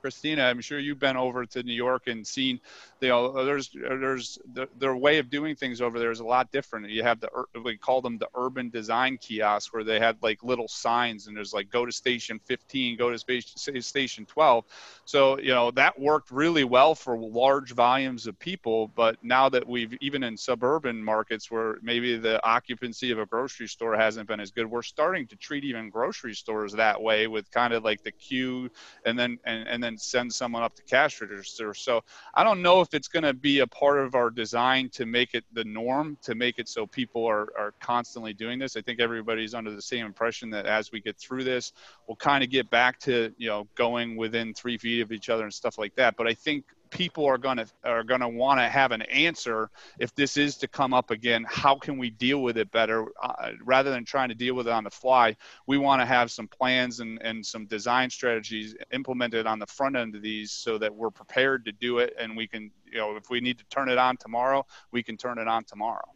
[0.00, 2.60] Christina, I'm sure you've been over to New York and seen,
[3.00, 6.50] you know, there's there's the, their way of doing things over there is a lot
[6.52, 6.88] different.
[6.88, 7.28] You have the
[7.62, 11.52] we call them the urban design kiosks where they had like little signs and there's
[11.52, 14.64] like go to station 15, go to station 12.
[15.04, 18.88] So you know that worked really well for large volumes of people.
[18.88, 23.68] But now that we've even in suburban markets where maybe the occupancy of a grocery
[23.68, 27.50] store hasn't been as good, we're starting to treat even grocery stores that way with
[27.50, 28.70] kind of like the queue
[29.04, 31.72] and then and, and then then send someone up to cash register.
[31.72, 32.02] So
[32.34, 35.34] I don't know if it's going to be a part of our design to make
[35.34, 38.76] it the norm, to make it so people are, are constantly doing this.
[38.76, 41.72] I think everybody's under the same impression that as we get through this,
[42.06, 45.44] we'll kind of get back to, you know, going within three feet of each other
[45.44, 46.16] and stuff like that.
[46.16, 49.70] But I think people are going to are going to want to have an answer
[49.98, 53.06] if this is to come up again how can we deal with it better?
[53.22, 56.30] Uh, rather than trying to deal with it on the fly we want to have
[56.30, 60.78] some plans and, and some design strategies implemented on the front end of these so
[60.78, 63.64] that we're prepared to do it and we can you know if we need to
[63.66, 66.08] turn it on tomorrow we can turn it on tomorrow.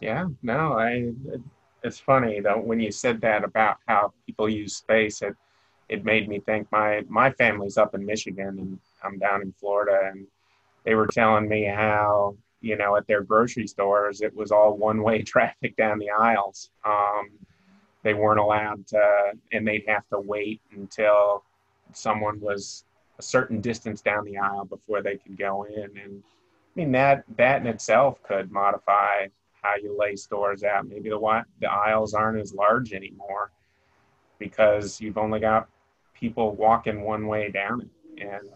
[0.00, 1.12] Yeah no i
[1.84, 5.34] it's funny though when you said that about how people use space it
[5.92, 10.10] it made me think my my family's up in Michigan and I'm down in Florida,
[10.10, 10.26] and
[10.84, 15.02] they were telling me how you know at their grocery stores it was all one
[15.02, 16.70] way traffic down the aisles.
[16.84, 17.30] Um,
[18.02, 21.44] they weren't allowed to, and they'd have to wait until
[21.92, 22.84] someone was
[23.18, 25.90] a certain distance down the aisle before they could go in.
[26.02, 29.26] And I mean that that in itself could modify
[29.62, 30.88] how you lay stores out.
[30.88, 33.50] Maybe the the aisles aren't as large anymore
[34.38, 35.68] because you've only got
[36.22, 38.22] people walking one way down it.
[38.22, 38.48] And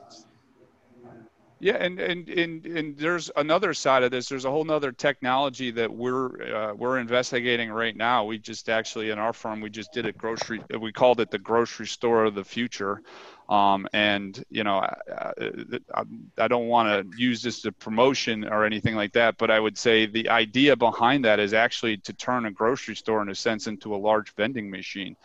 [1.58, 4.28] yeah, and, and and and there's another side of this.
[4.28, 8.24] There's a whole nother technology that we're uh, we're investigating right now.
[8.24, 10.60] We just actually in our firm we just did a grocery.
[10.78, 13.00] We called it the grocery store of the future.
[13.48, 15.32] Um, and you know, I,
[15.94, 16.02] I,
[16.36, 19.78] I don't want to use this to promotion or anything like that, but I would
[19.78, 23.66] say the idea behind that is actually to turn a grocery store in a sense
[23.66, 25.16] into a large vending machine.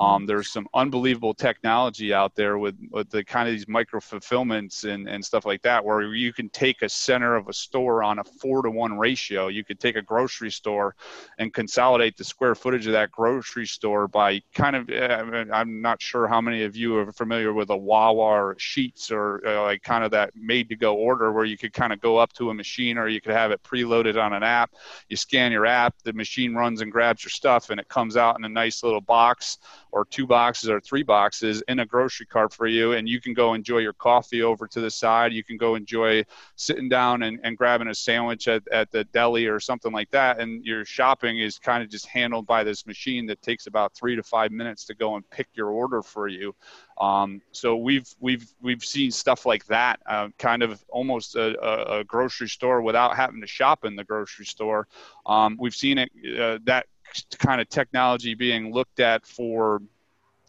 [0.00, 4.84] Um, there's some unbelievable technology out there with, with the kind of these micro fulfillments
[4.84, 8.18] and, and stuff like that, where you can take a center of a store on
[8.18, 9.48] a four to one ratio.
[9.48, 10.96] You could take a grocery store
[11.38, 16.00] and consolidate the square footage of that grocery store by kind of, eh, I'm not
[16.00, 19.82] sure how many of you are familiar with a Wawa or Sheetz or uh, like
[19.82, 22.48] kind of that made to go order where you could kind of go up to
[22.48, 24.70] a machine or you could have it preloaded on an app.
[25.10, 28.38] You scan your app, the machine runs and grabs your stuff and it comes out
[28.38, 29.58] in a nice little box
[29.92, 33.34] or two boxes or three boxes in a grocery cart for you and you can
[33.34, 36.24] go enjoy your coffee over to the side you can go enjoy
[36.56, 40.38] sitting down and, and grabbing a sandwich at, at the deli or something like that
[40.40, 44.16] and your shopping is kind of just handled by this machine that takes about three
[44.16, 46.54] to five minutes to go and pick your order for you
[47.00, 52.04] um, so we've we've we've seen stuff like that, uh, kind of almost a, a,
[52.04, 54.86] grocery store without having to shop in the grocery store.
[55.24, 56.86] Um, we've seen it uh, that
[57.38, 59.82] kind of technology being looked at for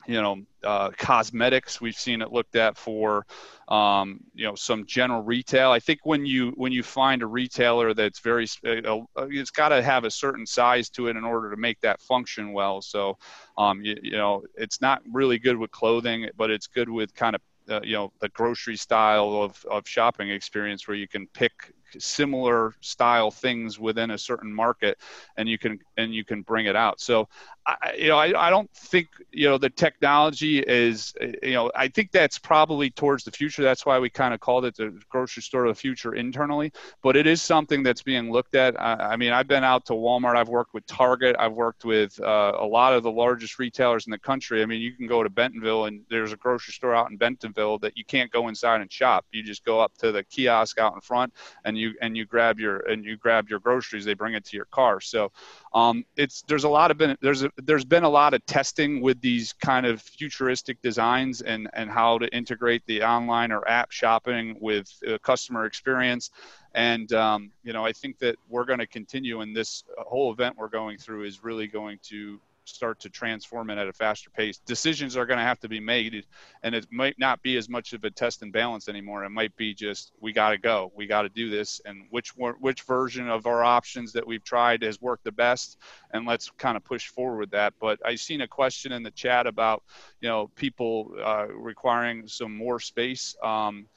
[0.08, 1.82] you know uh, cosmetics.
[1.82, 3.26] We've seen it looked at for
[3.68, 5.72] um, you know some general retail.
[5.72, 9.82] I think when you when you find a retailer that's very uh, it's got to
[9.82, 12.82] have a certain size to it in order to make that function well.
[12.82, 13.18] So
[13.58, 17.36] um, you, you, know it's not really good with clothing but it's good with kind
[17.36, 21.74] of uh, you know the grocery style of, of shopping experience where you can pick
[22.00, 24.98] similar style things within a certain market
[25.38, 27.00] and you can and you can bring it out.
[27.00, 27.28] So
[27.66, 31.88] I, you know I, I don't think you know the technology is you know I
[31.88, 33.62] think that's probably towards the future.
[33.62, 36.72] That's why we kind of called it the grocery store of the future internally.
[37.04, 38.80] But it is something that's being looked at.
[38.80, 40.36] I, I mean I've been out to Walmart.
[40.36, 41.36] I've worked with Target.
[41.38, 44.64] I've worked with uh, a lot of the largest retailers in the country.
[44.64, 47.78] I mean you can go to Bentonville and there's a grocery store out in Bentonville
[47.80, 49.26] that you can't go inside and shop.
[49.32, 51.34] You just go up to the kiosk out in front
[51.66, 54.56] and you and you grab your and you grab your groceries they bring it to
[54.56, 55.02] your car.
[55.02, 55.32] So
[55.74, 59.02] um, it's there's a lot of been there's a, there's been a lot of testing
[59.02, 63.92] with these kind of futuristic designs and and how to integrate the online or app
[63.92, 66.32] shopping with uh, customer experience.
[66.74, 70.56] And um, you know i think that we're going to continue and this whole event
[70.58, 74.60] we're going through is really going to start to transform it at a faster pace.
[74.60, 76.26] Decisions are going to have to be made,
[76.64, 79.24] and it might not be as much of a test and balance anymore.
[79.24, 82.30] It might be just we got to go, we got to do this, and which
[82.36, 85.78] which version of our options that we've tried has worked the best,
[86.12, 87.74] and let's kind of push forward that.
[87.80, 89.84] But I've seen a question in the chat about
[90.22, 93.36] you know people uh, requiring some more space.
[93.44, 93.88] Um,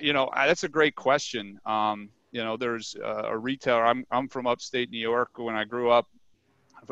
[0.00, 1.60] you know that's a great question.
[1.66, 3.86] Um, you know, there's uh, a retailer.
[3.86, 5.30] I'm I'm from upstate New York.
[5.36, 6.08] When I grew up,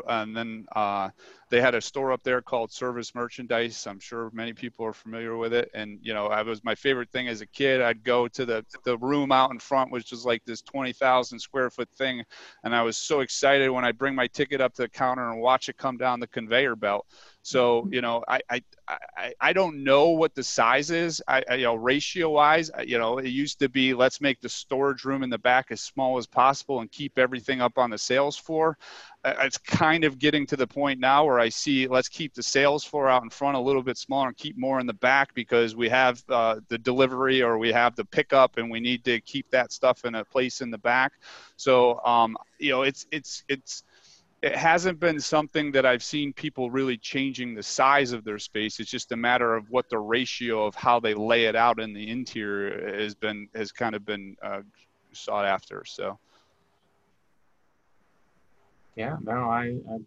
[0.07, 1.09] and then uh,
[1.49, 3.85] they had a store up there called Service Merchandise.
[3.87, 5.69] I'm sure many people are familiar with it.
[5.73, 7.81] And you know, I was my favorite thing as a kid.
[7.81, 11.69] I'd go to the the room out in front, which was like this 20,000 square
[11.69, 12.23] foot thing,
[12.63, 15.41] and I was so excited when I'd bring my ticket up to the counter and
[15.41, 17.05] watch it come down the conveyor belt.
[17.43, 21.21] So you know, I I I, I don't know what the size is.
[21.27, 24.49] I, I you know ratio wise, you know, it used to be let's make the
[24.49, 27.97] storage room in the back as small as possible and keep everything up on the
[27.97, 28.77] sales floor.
[29.25, 32.83] It's kind of getting to the point now where I see let's keep the sales
[32.83, 35.75] floor out in front a little bit smaller and keep more in the back because
[35.75, 39.49] we have uh, the delivery or we have the pickup and we need to keep
[39.51, 41.13] that stuff in a place in the back.
[41.57, 43.83] So um, you know, it's it's it's
[44.43, 48.77] it hasn't been something that I've seen people really changing the size of their space.
[48.81, 51.93] It's just a matter of what the ratio of how they lay it out in
[51.93, 54.59] the interior has been has kind of been uh,
[55.13, 55.85] sought after.
[55.85, 56.19] So.
[58.97, 59.97] Yeah, no, I, I,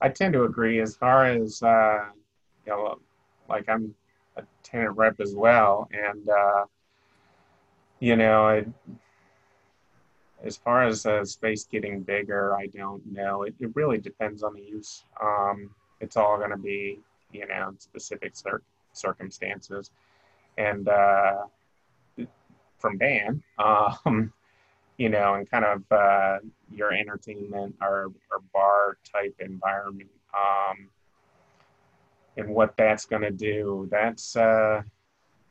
[0.00, 0.80] I tend to agree.
[0.80, 2.06] As far as uh,
[2.64, 2.98] you know,
[3.46, 3.94] like I'm
[4.36, 6.64] a tenant rep as well, and uh,
[8.00, 8.68] you know, it,
[10.44, 13.42] as far as uh, space getting bigger, I don't know.
[13.42, 15.04] It, it really depends on the use.
[15.20, 15.70] Um,
[16.00, 17.00] it's all going to be,
[17.32, 18.62] you know, specific cir-
[18.92, 19.90] circumstances.
[20.56, 21.44] And uh,
[22.78, 24.32] from Dan, um,
[24.96, 26.38] you know, and kind of uh,
[26.72, 30.88] your entertainment or, or bar type environment, um,
[32.36, 33.88] and what that's going to do.
[33.90, 34.82] That's uh,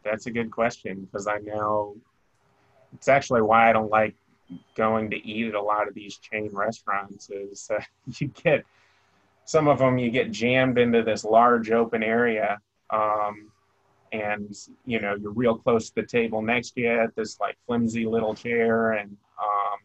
[0.04, 1.96] that's a good question because I know
[2.94, 4.16] it's actually why I don't like
[4.76, 7.30] going to eat at a lot of these chain restaurants.
[7.30, 7.82] Is uh,
[8.20, 8.64] you get
[9.46, 12.60] some of them you get jammed into this large open area.
[12.90, 13.52] Um,
[14.12, 17.58] and you know you're real close to the table next to you at this like
[17.66, 19.80] flimsy little chair and um,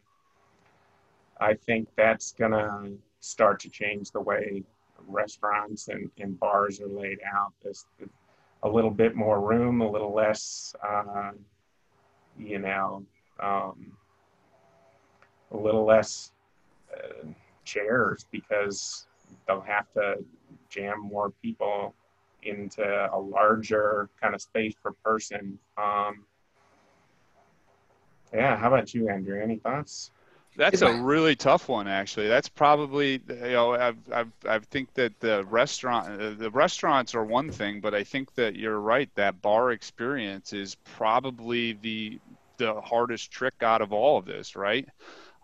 [1.40, 2.90] i think that's gonna
[3.20, 4.62] start to change the way
[5.08, 7.86] restaurants and, and bars are laid out there's
[8.62, 11.32] a little bit more room a little less uh,
[12.38, 13.04] you know
[13.40, 13.92] um,
[15.52, 16.32] a little less
[16.92, 17.26] uh,
[17.64, 19.06] chairs because
[19.46, 20.24] they'll have to
[20.68, 21.94] jam more people
[22.42, 22.82] into
[23.12, 25.58] a larger kind of space per person.
[25.76, 26.24] Um,
[28.32, 29.40] yeah, how about you, Andrew?
[29.40, 30.10] Any thoughts?
[30.56, 32.28] That's a really tough one, actually.
[32.28, 37.50] That's probably you know I've, I've, I think that the restaurant the restaurants are one
[37.50, 39.08] thing, but I think that you're right.
[39.14, 42.20] That bar experience is probably the
[42.58, 44.86] the hardest trick out of all of this, right?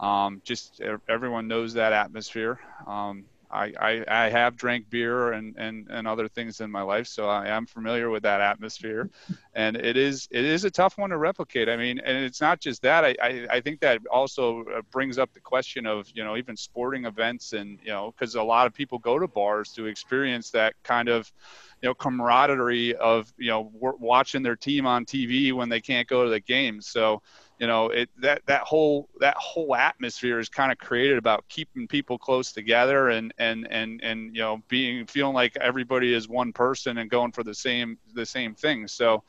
[0.01, 2.61] Um, just everyone knows that atmosphere.
[2.87, 7.07] Um, I, I, I, have drank beer and, and, and other things in my life,
[7.07, 9.09] so I am familiar with that atmosphere,
[9.55, 11.69] and it is it is a tough one to replicate.
[11.69, 13.05] I mean, and it's not just that.
[13.05, 16.57] I, I, I think that also uh, brings up the question of you know even
[16.57, 20.51] sporting events and you know because a lot of people go to bars to experience
[20.51, 21.33] that kind of
[21.81, 26.25] you know camaraderie of you know watching their team on TV when they can't go
[26.25, 26.87] to the games.
[26.87, 27.23] So
[27.59, 31.89] you know it that that whole that whole atmosphere is kind of created about keeping
[31.89, 36.53] people close together and and and and you know being feeling like everybody is one
[36.53, 38.87] person and going for the same the same thing.
[38.87, 39.25] So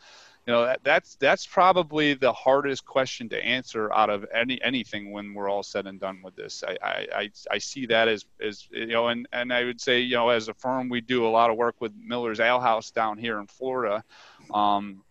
[0.46, 5.12] you know that, that's that's probably the hardest question to answer out of any anything
[5.12, 6.64] when we're all said and done with this.
[6.68, 10.16] I i i see that as as you know and and i would say you
[10.16, 13.18] know as a firm we do a lot of work with miller's ale house down
[13.18, 14.04] here in florida.
[14.54, 15.04] Um,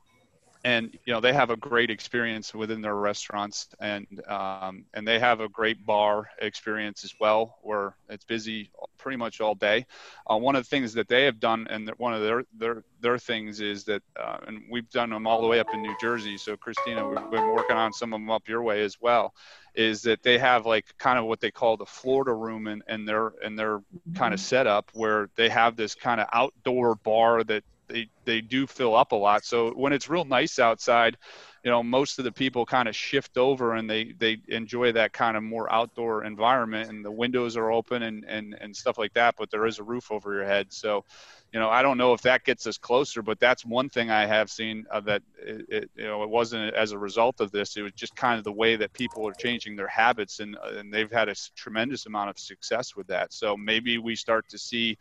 [0.64, 5.18] and you know they have a great experience within their restaurants and um, and they
[5.18, 9.86] have a great bar experience as well where it's busy pretty much all day.
[10.28, 13.18] Uh, one of the things that they have done and one of their their their
[13.18, 16.36] things is that uh, and we've done them all the way up in new jersey
[16.36, 19.32] so christina we've been working on some of them up your way as well
[19.74, 23.32] is that they have like kind of what they call the florida room in their
[23.42, 23.80] in their
[24.14, 28.66] kind of setup where they have this kind of outdoor bar that they they do
[28.66, 29.44] fill up a lot.
[29.44, 31.16] So when it's real nice outside,
[31.64, 35.12] you know, most of the people kind of shift over and they they enjoy that
[35.12, 39.14] kind of more outdoor environment and the windows are open and and and stuff like
[39.14, 39.34] that.
[39.36, 41.04] But there is a roof over your head, so
[41.52, 44.26] you know, I don't know if that gets us closer, but that's one thing I
[44.26, 47.76] have seen uh, that it, it, you know, it wasn't as a result of this.
[47.76, 50.92] It was just kind of the way that people are changing their habits, and and
[50.92, 53.32] they've had a tremendous amount of success with that.
[53.32, 54.98] So maybe we start to see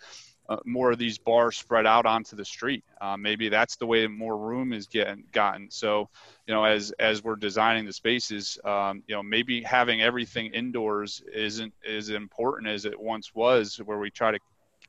[0.49, 2.83] uh, more of these bars spread out onto the street.
[3.01, 5.69] Uh, maybe that's the way more room is getting gotten.
[5.69, 6.09] So,
[6.47, 11.21] you know, as as we're designing the spaces, um, you know, maybe having everything indoors
[11.33, 14.39] isn't as important as it once was, where we try to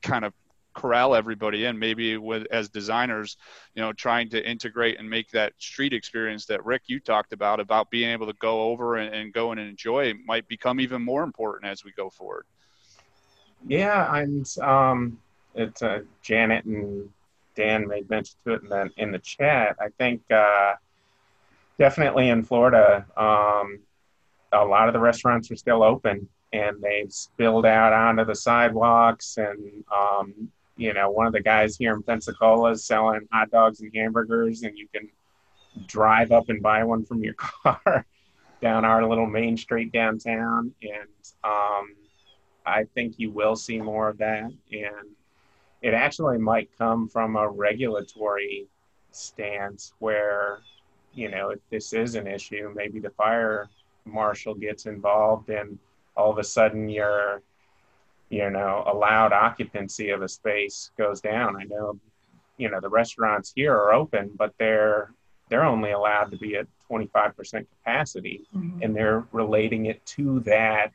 [0.01, 0.33] kind of
[0.73, 1.77] corral everybody in.
[1.77, 3.35] Maybe with as designers,
[3.75, 7.59] you know, trying to integrate and make that street experience that Rick you talked about
[7.59, 11.23] about being able to go over and, and go and enjoy might become even more
[11.23, 12.45] important as we go forward.
[13.67, 15.19] Yeah, and um,
[15.59, 17.09] it's uh, Janet and
[17.55, 19.75] Dan made mention to it in the in the chat.
[19.79, 20.75] I think uh,
[21.77, 23.79] definitely in Florida, um,
[24.53, 29.37] a lot of the restaurants are still open and they've spilled out onto the sidewalks.
[29.37, 33.81] And um, you know, one of the guys here in Pensacola is selling hot dogs
[33.81, 35.09] and hamburgers, and you can
[35.85, 38.05] drive up and buy one from your car
[38.61, 40.73] down our little main street downtown.
[40.81, 41.09] And
[41.43, 41.95] um,
[42.65, 44.51] I think you will see more of that.
[44.71, 45.15] And
[45.81, 48.67] it actually might come from a regulatory
[49.11, 50.59] stance where,
[51.13, 53.69] you know, if this is an issue, maybe the fire
[54.05, 55.77] marshal gets involved and
[56.15, 57.41] all of a sudden your,
[58.29, 61.55] you know, allowed occupancy of a space goes down.
[61.55, 61.99] I know,
[62.57, 65.13] you know, the restaurants here are open, but they're
[65.49, 67.33] they're only allowed to be at 25%
[67.77, 68.83] capacity mm-hmm.
[68.83, 70.91] and they're relating it to that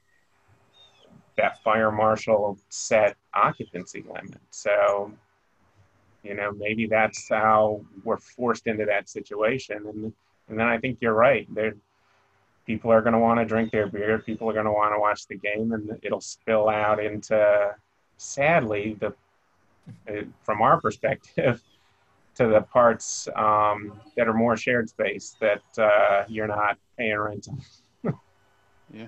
[1.37, 4.41] that fire marshal set occupancy limit.
[4.51, 5.13] So,
[6.23, 9.85] you know, maybe that's how we're forced into that situation.
[9.87, 10.13] And
[10.49, 11.47] and then I think you're right.
[11.55, 11.75] There,
[12.67, 14.19] people are going to want to drink their beer.
[14.19, 17.75] People are going to want to watch the game, and it'll spill out into,
[18.19, 19.15] sadly, the
[20.43, 21.63] from our perspective,
[22.35, 27.49] to the parts um, that are more shared space that uh, you're not paying rent
[27.49, 28.19] on.
[28.93, 29.07] yeah.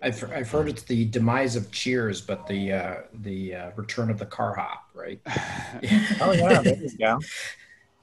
[0.00, 4.18] I've, I've heard it's the demise of Cheers, but the uh, the uh, return of
[4.18, 5.20] the car hop, right?
[6.20, 7.18] oh yeah, there you go.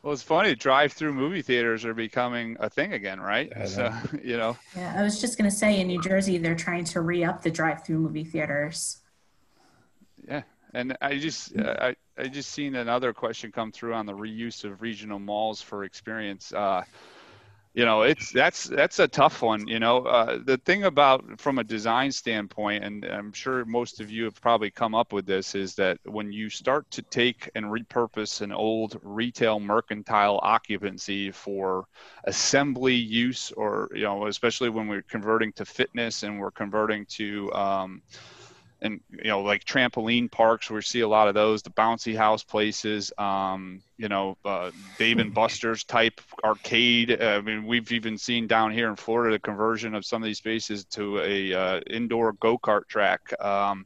[0.04, 0.54] Well, it's funny.
[0.56, 3.52] Drive-through movie theaters are becoming a thing again, right?
[3.68, 3.92] So
[4.24, 4.58] you know.
[4.76, 8.00] Yeah, I was just gonna say in New Jersey they're trying to re-up the drive-through
[8.00, 8.98] movie theaters.
[10.28, 10.44] Yeah,
[10.74, 14.82] and I just I I just seen another question come through on the reuse of
[14.82, 16.54] regional malls for experience.
[16.54, 16.84] Uh,
[17.76, 21.60] you know it's that's that's a tough one you know uh, the thing about from
[21.60, 25.54] a design standpoint and i'm sure most of you have probably come up with this
[25.56, 31.86] is that when you start to take and repurpose an old retail mercantile occupancy for
[32.24, 37.54] assembly use or you know especially when we're converting to fitness and we're converting to
[37.54, 38.02] um,
[38.82, 42.44] and you know like trampoline parks we see a lot of those the bouncy house
[42.44, 47.22] places um, you know uh, dave and buster's type arcade.
[47.22, 50.38] I mean we've even seen down here in florida the conversion of some of these
[50.38, 53.22] spaces to a uh, indoor go-kart track.
[53.44, 53.86] Um,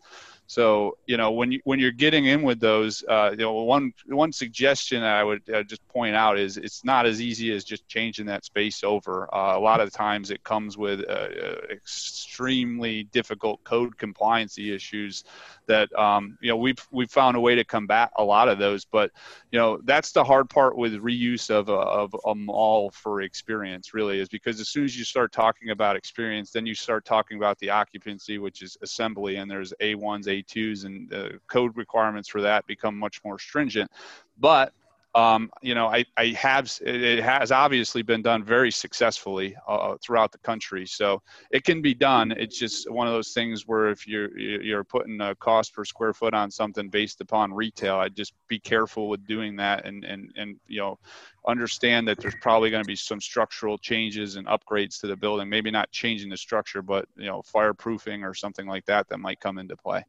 [0.49, 3.93] so you know when you when you're getting in with those, uh, you know one
[4.07, 7.87] one suggestion I would uh, just point out is it's not as easy as just
[7.87, 9.29] changing that space over.
[9.31, 15.23] Uh, a lot of times it comes with uh, uh, extremely difficult code compliancy issues
[15.67, 18.85] that um, you know we've we've found a way to combat a lot of those.
[18.85, 19.11] But
[19.51, 23.93] you know that's the hard part with reuse of a, of a mall for experience
[23.93, 27.37] really is because as soon as you start talking about experience, then you start talking
[27.37, 32.41] about the occupancy, which is assembly, and there's A1s, A2s, and the code requirements for
[32.41, 33.91] that become much more stringent.
[34.37, 34.73] But
[35.15, 40.31] um, you know, I, I have it has obviously been done very successfully uh, throughout
[40.31, 40.85] the country.
[40.85, 42.31] So it can be done.
[42.31, 46.13] It's just one of those things where if you're you're putting a cost per square
[46.13, 50.31] foot on something based upon retail, I'd just be careful with doing that and and
[50.35, 50.99] and you know
[51.47, 55.49] understand that there's probably going to be some structural changes and upgrades to the building.
[55.49, 59.39] Maybe not changing the structure, but you know fireproofing or something like that that might
[59.39, 60.05] come into play.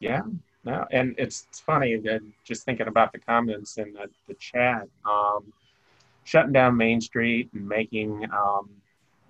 [0.00, 0.22] Yeah,
[0.64, 4.88] no, and it's, it's funny that just thinking about the comments in the, the chat,
[5.04, 5.52] um,
[6.24, 8.70] shutting down Main Street and making, um,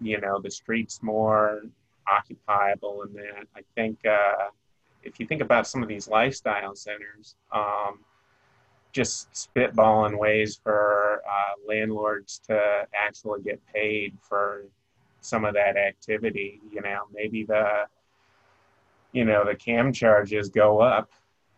[0.01, 1.63] you know, the streets more
[2.11, 3.47] occupiable and that.
[3.57, 4.51] I think uh,
[5.03, 7.99] if you think about some of these lifestyle centers, um,
[8.93, 14.63] just spitballing ways for uh, landlords to actually get paid for
[15.21, 16.61] some of that activity.
[16.71, 17.87] You know, maybe the
[19.11, 21.11] you know the cam charges go up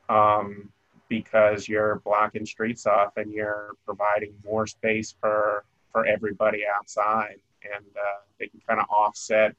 [0.08, 0.68] um,
[1.08, 7.86] because you're blocking streets off and you're providing more space for for everybody outside, and
[7.96, 9.54] uh, they can kind of offset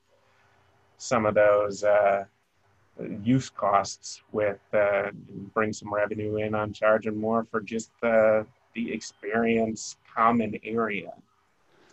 [0.97, 2.25] some of those uh,
[3.23, 5.09] use costs with uh,
[5.53, 11.13] bring some revenue in on charging more for just the the experience common area.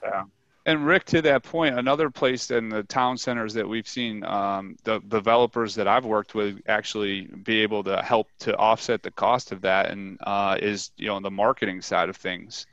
[0.00, 0.30] So
[0.67, 4.77] and Rick, to that point, another place in the town centers that we've seen um,
[4.85, 9.53] the developers that I've worked with actually be able to help to offset the cost
[9.53, 12.67] of that, and uh, is you know the marketing side of things.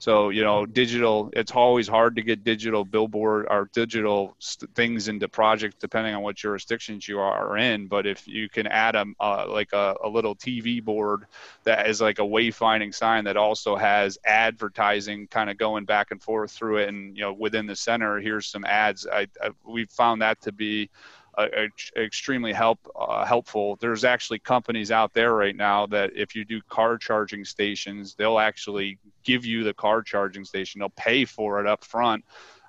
[0.00, 5.08] So, you know, digital, it's always hard to get digital billboard or digital st- things
[5.08, 7.88] into projects depending on what jurisdictions you are in.
[7.88, 11.26] But if you can add a, uh, like a, a little TV board
[11.64, 16.22] that is like a wayfinding sign that also has advertising kind of going back and
[16.22, 19.04] forth through it and, you know, within the center, here's some ads.
[19.04, 20.90] I, I we've found that to be
[21.96, 23.76] extremely help uh, helpful.
[23.80, 28.38] There's actually companies out there right now that if you do car charging stations, they'll
[28.38, 30.78] actually give you the car charging station.
[30.78, 32.24] They'll pay for it up front.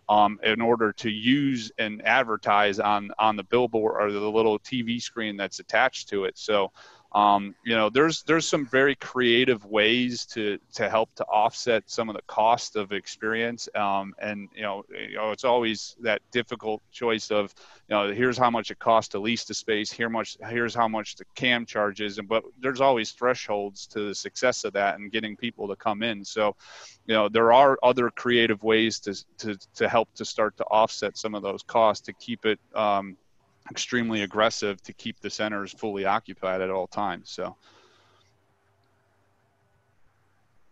[0.10, 5.00] Um, in order to use and advertise on on the billboard or the little TV
[5.00, 6.36] screen that's attached to it.
[6.36, 6.72] So
[7.14, 12.08] um, you know there's there's some very creative ways to to help to offset some
[12.08, 13.68] of the cost of experience.
[13.74, 17.54] Um, and you know you know it's always that difficult choice of
[17.88, 20.88] you know here's how much it costs to lease the space here much here's how
[20.88, 25.12] much the cam charges and but there's always thresholds to the success of that and
[25.12, 26.24] getting people to come in.
[26.24, 26.56] So
[27.08, 31.18] you know there are other creative ways to to, to help to start to offset
[31.18, 33.18] some of those costs to keep it um,
[33.72, 37.30] extremely aggressive to keep the centers fully occupied at all times.
[37.30, 37.56] So.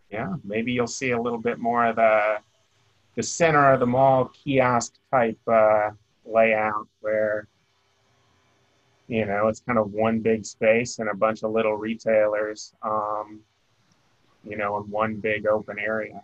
[0.09, 2.37] Yeah, maybe you'll see a little bit more of the
[3.15, 5.89] the center of the mall kiosk type uh,
[6.23, 7.47] layout where
[9.07, 13.39] you know it's kind of one big space and a bunch of little retailers um,
[14.43, 16.21] you know in one big open area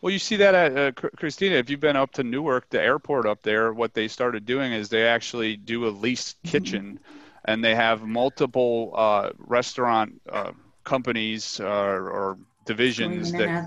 [0.00, 1.56] Well, you see that at uh, Christina.
[1.56, 4.88] If you've been up to Newark, the airport up there, what they started doing is
[4.88, 6.50] they actually do a leased mm-hmm.
[6.50, 7.00] kitchen,
[7.44, 10.52] and they have multiple uh, restaurant uh,
[10.84, 13.64] companies uh, or divisions that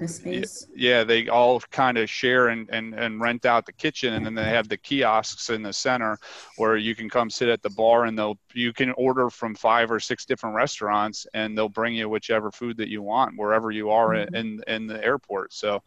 [0.75, 4.35] yeah they all kind of share and, and and rent out the kitchen and then
[4.35, 6.19] they have the kiosks in the center
[6.57, 9.89] where you can come sit at the bar and they'll you can order from five
[9.89, 13.89] or six different restaurants and they'll bring you whichever food that you want wherever you
[13.89, 14.35] are mm-hmm.
[14.35, 15.81] in in the airport so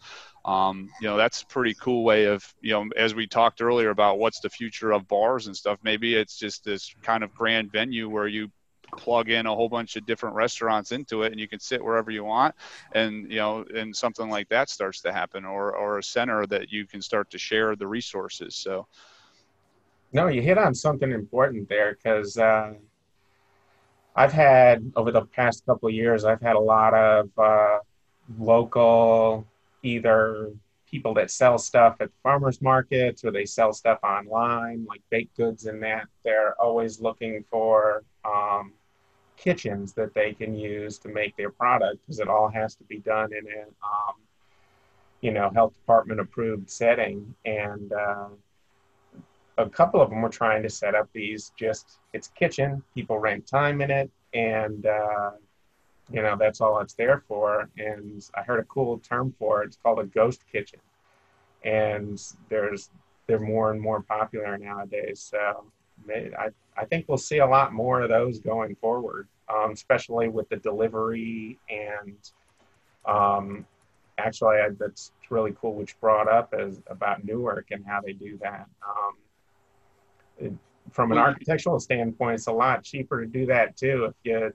[0.45, 3.91] um, you know that's a pretty cool way of you know as we talked earlier
[3.91, 7.71] about what's the future of bars and stuff maybe it's just this kind of grand
[7.71, 8.51] venue where you
[8.97, 12.11] plug in a whole bunch of different restaurants into it and you can sit wherever
[12.11, 12.55] you want
[12.93, 16.71] and you know and something like that starts to happen or or a center that
[16.71, 18.55] you can start to share the resources.
[18.55, 18.87] So
[20.13, 22.75] no you hit on something important there because uh,
[24.15, 27.79] i've had over the past couple years i've had a lot of uh,
[28.39, 29.47] local
[29.83, 30.53] either
[30.93, 35.65] people that sell stuff at farmers markets or they sell stuff online like baked goods
[35.65, 36.07] and that.
[36.23, 38.75] They're always looking for um,
[39.43, 42.99] kitchens that they can use to make their product because it all has to be
[42.99, 44.17] done in a um,
[45.21, 47.35] you know health department approved setting.
[47.45, 48.29] And uh,
[49.59, 53.47] a couple of them were trying to set up these just it's kitchen people rent
[53.47, 55.33] time in it and uh,
[56.11, 57.69] you know that's all it's there for.
[57.79, 60.81] And i heard a cool term for it it's called a ghost kitchen.
[61.65, 62.91] And there's
[63.27, 65.65] they're more and more popular nowadays so
[66.11, 70.49] I, I think we'll see a lot more of those going forward, um, especially with
[70.49, 72.17] the delivery and
[73.07, 73.67] um,
[74.19, 78.39] actually I, that's really cool, which brought up is about Newark and how they do
[78.43, 78.67] that.
[78.87, 79.15] Um,
[80.39, 80.53] it,
[80.91, 84.53] from an architectural standpoint, it's a lot cheaper to do that too if you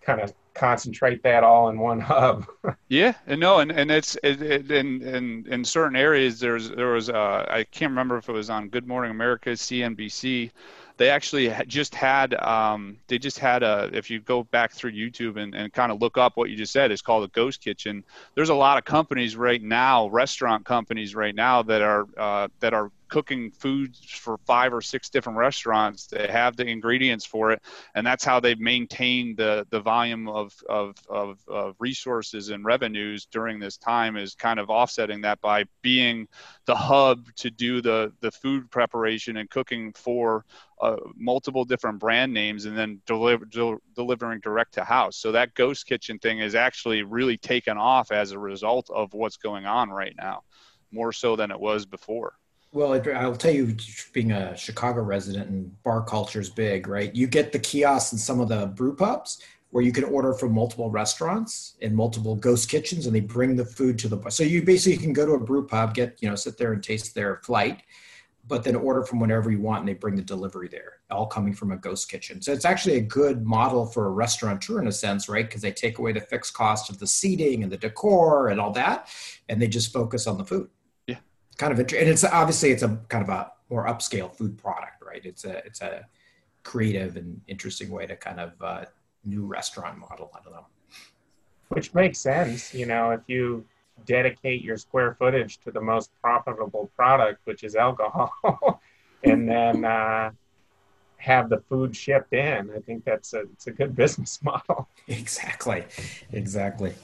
[0.00, 2.46] kind of concentrate that all in one hub.
[2.88, 6.40] yeah, and no, and and it's it, it, in in in certain areas.
[6.40, 10.50] There's there was uh, I can't remember if it was on Good Morning America, CNBC.
[10.96, 15.40] They actually just had um, they just had a if you go back through YouTube
[15.40, 18.04] and, and kind of look up what you just said, it's called a ghost kitchen.
[18.34, 22.74] There's a lot of companies right now, restaurant companies right now that are uh, that
[22.74, 26.06] are cooking foods for five or six different restaurants.
[26.06, 27.62] They have the ingredients for it,
[27.94, 33.26] and that's how they've maintained the the volume of of, of, of resources and revenues
[33.30, 34.16] during this time.
[34.16, 36.28] Is kind of offsetting that by being
[36.66, 40.44] the hub to do the the food preparation and cooking for
[40.80, 45.16] uh, multiple different brand names and then deliver, del- delivering direct to house.
[45.16, 49.36] So that ghost kitchen thing is actually really taken off as a result of what's
[49.36, 50.42] going on right now,
[50.92, 52.34] more so than it was before.
[52.70, 53.74] Well, I'll tell you,
[54.12, 57.14] being a Chicago resident and bar culture is big, right?
[57.14, 60.52] You get the kiosks in some of the brew pubs where you can order from
[60.52, 64.30] multiple restaurants and multiple ghost kitchens, and they bring the food to the bar.
[64.30, 66.82] So you basically can go to a brew pub, get you know, sit there and
[66.82, 67.82] taste their flight,
[68.46, 71.52] but then order from whenever you want, and they bring the delivery there, all coming
[71.52, 72.40] from a ghost kitchen.
[72.40, 75.44] So it's actually a good model for a restaurateur in a sense, right?
[75.46, 78.72] Because they take away the fixed cost of the seating and the decor and all
[78.72, 79.08] that,
[79.50, 80.70] and they just focus on the food
[81.06, 81.18] Yeah.
[81.58, 82.08] kind of interesting.
[82.08, 85.20] And it's obviously it's a kind of a more upscale food product, right?
[85.26, 86.06] It's a it's a
[86.62, 88.84] creative and interesting way to kind of uh,
[89.28, 90.30] new restaurant model.
[90.34, 90.66] I don't know.
[91.68, 93.66] Which makes sense, you know, if you
[94.06, 98.32] dedicate your square footage to the most profitable product, which is alcohol,
[99.24, 100.30] and then uh,
[101.18, 102.70] have the food shipped in.
[102.74, 104.88] I think that's a it's a good business model.
[105.06, 105.84] Exactly,
[106.32, 106.94] exactly.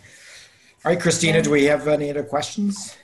[0.85, 2.97] All right, Christina, do we have any other questions?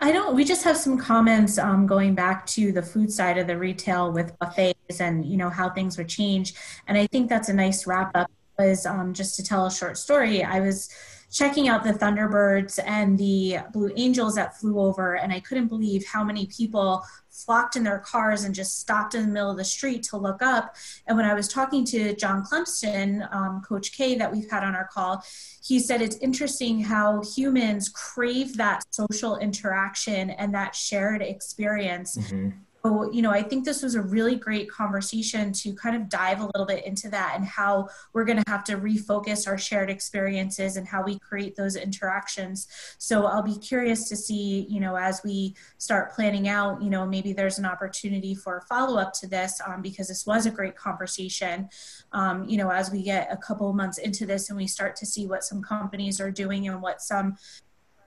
[0.00, 0.36] I don't.
[0.36, 4.12] We just have some comments um, going back to the food side of the retail
[4.12, 6.54] with buffets and you know how things would change.
[6.86, 8.30] And I think that's a nice wrap up.
[8.58, 10.42] Was um, just to tell a short story.
[10.42, 10.90] I was
[11.30, 16.04] checking out the Thunderbirds and the Blue Angels that flew over, and I couldn't believe
[16.04, 19.64] how many people flocked in their cars and just stopped in the middle of the
[19.64, 20.74] street to look up.
[21.06, 24.74] And when I was talking to John Clemson, um, Coach K, that we've had on
[24.74, 25.22] our call,
[25.62, 32.16] he said it's interesting how humans crave that social interaction and that shared experience.
[32.16, 32.58] Mm-hmm
[32.88, 36.40] so, you know, I think this was a really great conversation to kind of dive
[36.40, 39.90] a little bit into that and how we're going to have to refocus our shared
[39.90, 42.66] experiences and how we create those interactions.
[42.96, 47.06] So, I'll be curious to see, you know, as we start planning out, you know,
[47.06, 50.74] maybe there's an opportunity for follow up to this um, because this was a great
[50.74, 51.68] conversation.
[52.12, 55.04] Um, you know, as we get a couple months into this and we start to
[55.04, 57.36] see what some companies are doing and what some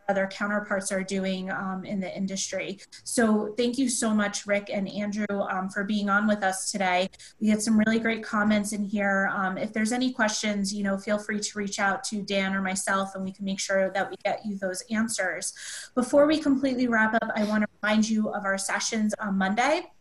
[0.09, 2.79] other counterparts are doing um, in the industry.
[3.03, 7.09] So thank you so much, Rick and Andrew, um, for being on with us today.
[7.39, 9.31] We had some really great comments in here.
[9.33, 12.61] Um, if there's any questions, you know, feel free to reach out to Dan or
[12.61, 15.53] myself and we can make sure that we get you those answers.
[15.95, 19.91] Before we completely wrap up, I want to remind you of our sessions on Monday.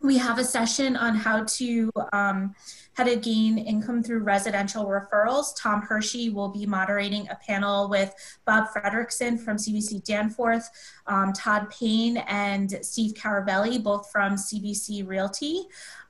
[0.00, 2.54] We have a session on how to um,
[2.96, 5.48] how to gain income through residential referrals.
[5.54, 8.14] Tom Hershey will be moderating a panel with
[8.46, 10.70] Bob Frederickson from CBC Danforth,
[11.08, 15.66] um, Todd Payne, and Steve Caravelli, both from CBC Realty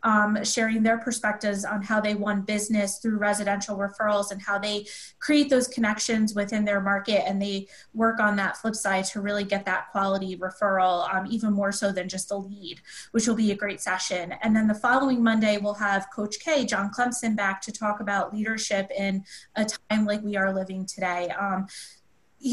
[0.06, 4.86] um, sharing their perspectives on how they won business through residential referrals and how they
[5.18, 9.42] create those connections within their market and they work on that flip side to really
[9.42, 12.80] get that quality referral, um, even more so than just a lead,
[13.10, 14.32] which will be a great session.
[14.42, 18.32] And then the following Monday, we'll have Coach K, John Clemson, back to talk about
[18.32, 19.24] leadership in
[19.56, 21.30] a time like we are living today.
[21.30, 21.66] Um,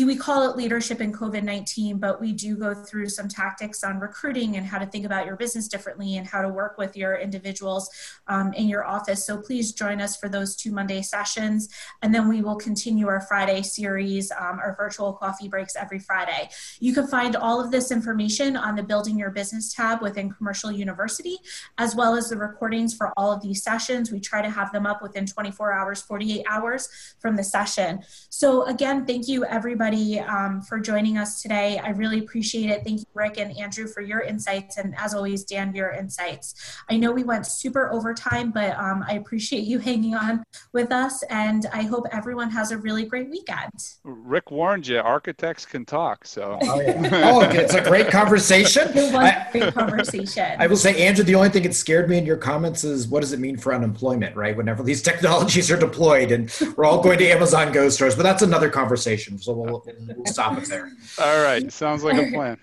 [0.02, 4.00] we call it leadership in COVID 19, but we do go through some tactics on
[4.00, 7.18] recruiting and how to think about your business differently and how to work with your
[7.18, 7.92] individuals
[8.28, 9.24] um, in your office.
[9.24, 11.70] So please join us for those two Monday sessions.
[12.02, 16.50] And then we will continue our Friday series, um, our virtual coffee breaks every Friday.
[16.80, 20.72] You can find all of this information on the Building Your Business tab within Commercial
[20.72, 21.38] University,
[21.78, 24.12] as well as the recordings for all of these sessions.
[24.12, 26.90] We try to have them up within 24 hours, 48 hours
[27.20, 28.02] from the session.
[28.30, 31.78] So, again, thank you, everybody everybody um, for joining us today.
[31.78, 32.86] I really appreciate it.
[32.86, 36.56] Thank you, Rick and Andrew, for your insights, and as always, Dan, your insights.
[36.90, 41.22] I know we went super overtime, but um, I appreciate you hanging on with us,
[41.24, 43.72] and I hope everyone has a really great weekend.
[44.06, 46.58] Rick warned you, architects can talk, so.
[46.62, 47.22] Oh, yeah.
[47.26, 48.88] oh it's a great conversation.
[48.90, 50.56] It was a great conversation.
[50.60, 53.20] I will say, Andrew, the only thing that scared me in your comments is what
[53.20, 54.56] does it mean for unemployment, right?
[54.56, 58.44] Whenever these technologies are deployed, and we're all going to Amazon Go stores, but that's
[58.44, 59.38] another conversation.
[59.38, 60.92] So we'll, we'll stop it there.
[61.20, 61.72] All right.
[61.72, 62.58] Sounds like a plan.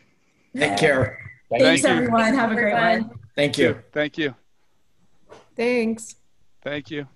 [0.57, 1.19] Take care.
[1.49, 2.35] Thanks, Thank everyone.
[2.35, 3.11] Have a great one.
[3.35, 3.83] Thank you.
[3.93, 4.35] Thank you.
[5.57, 6.17] Thanks.
[6.63, 7.07] Thank you.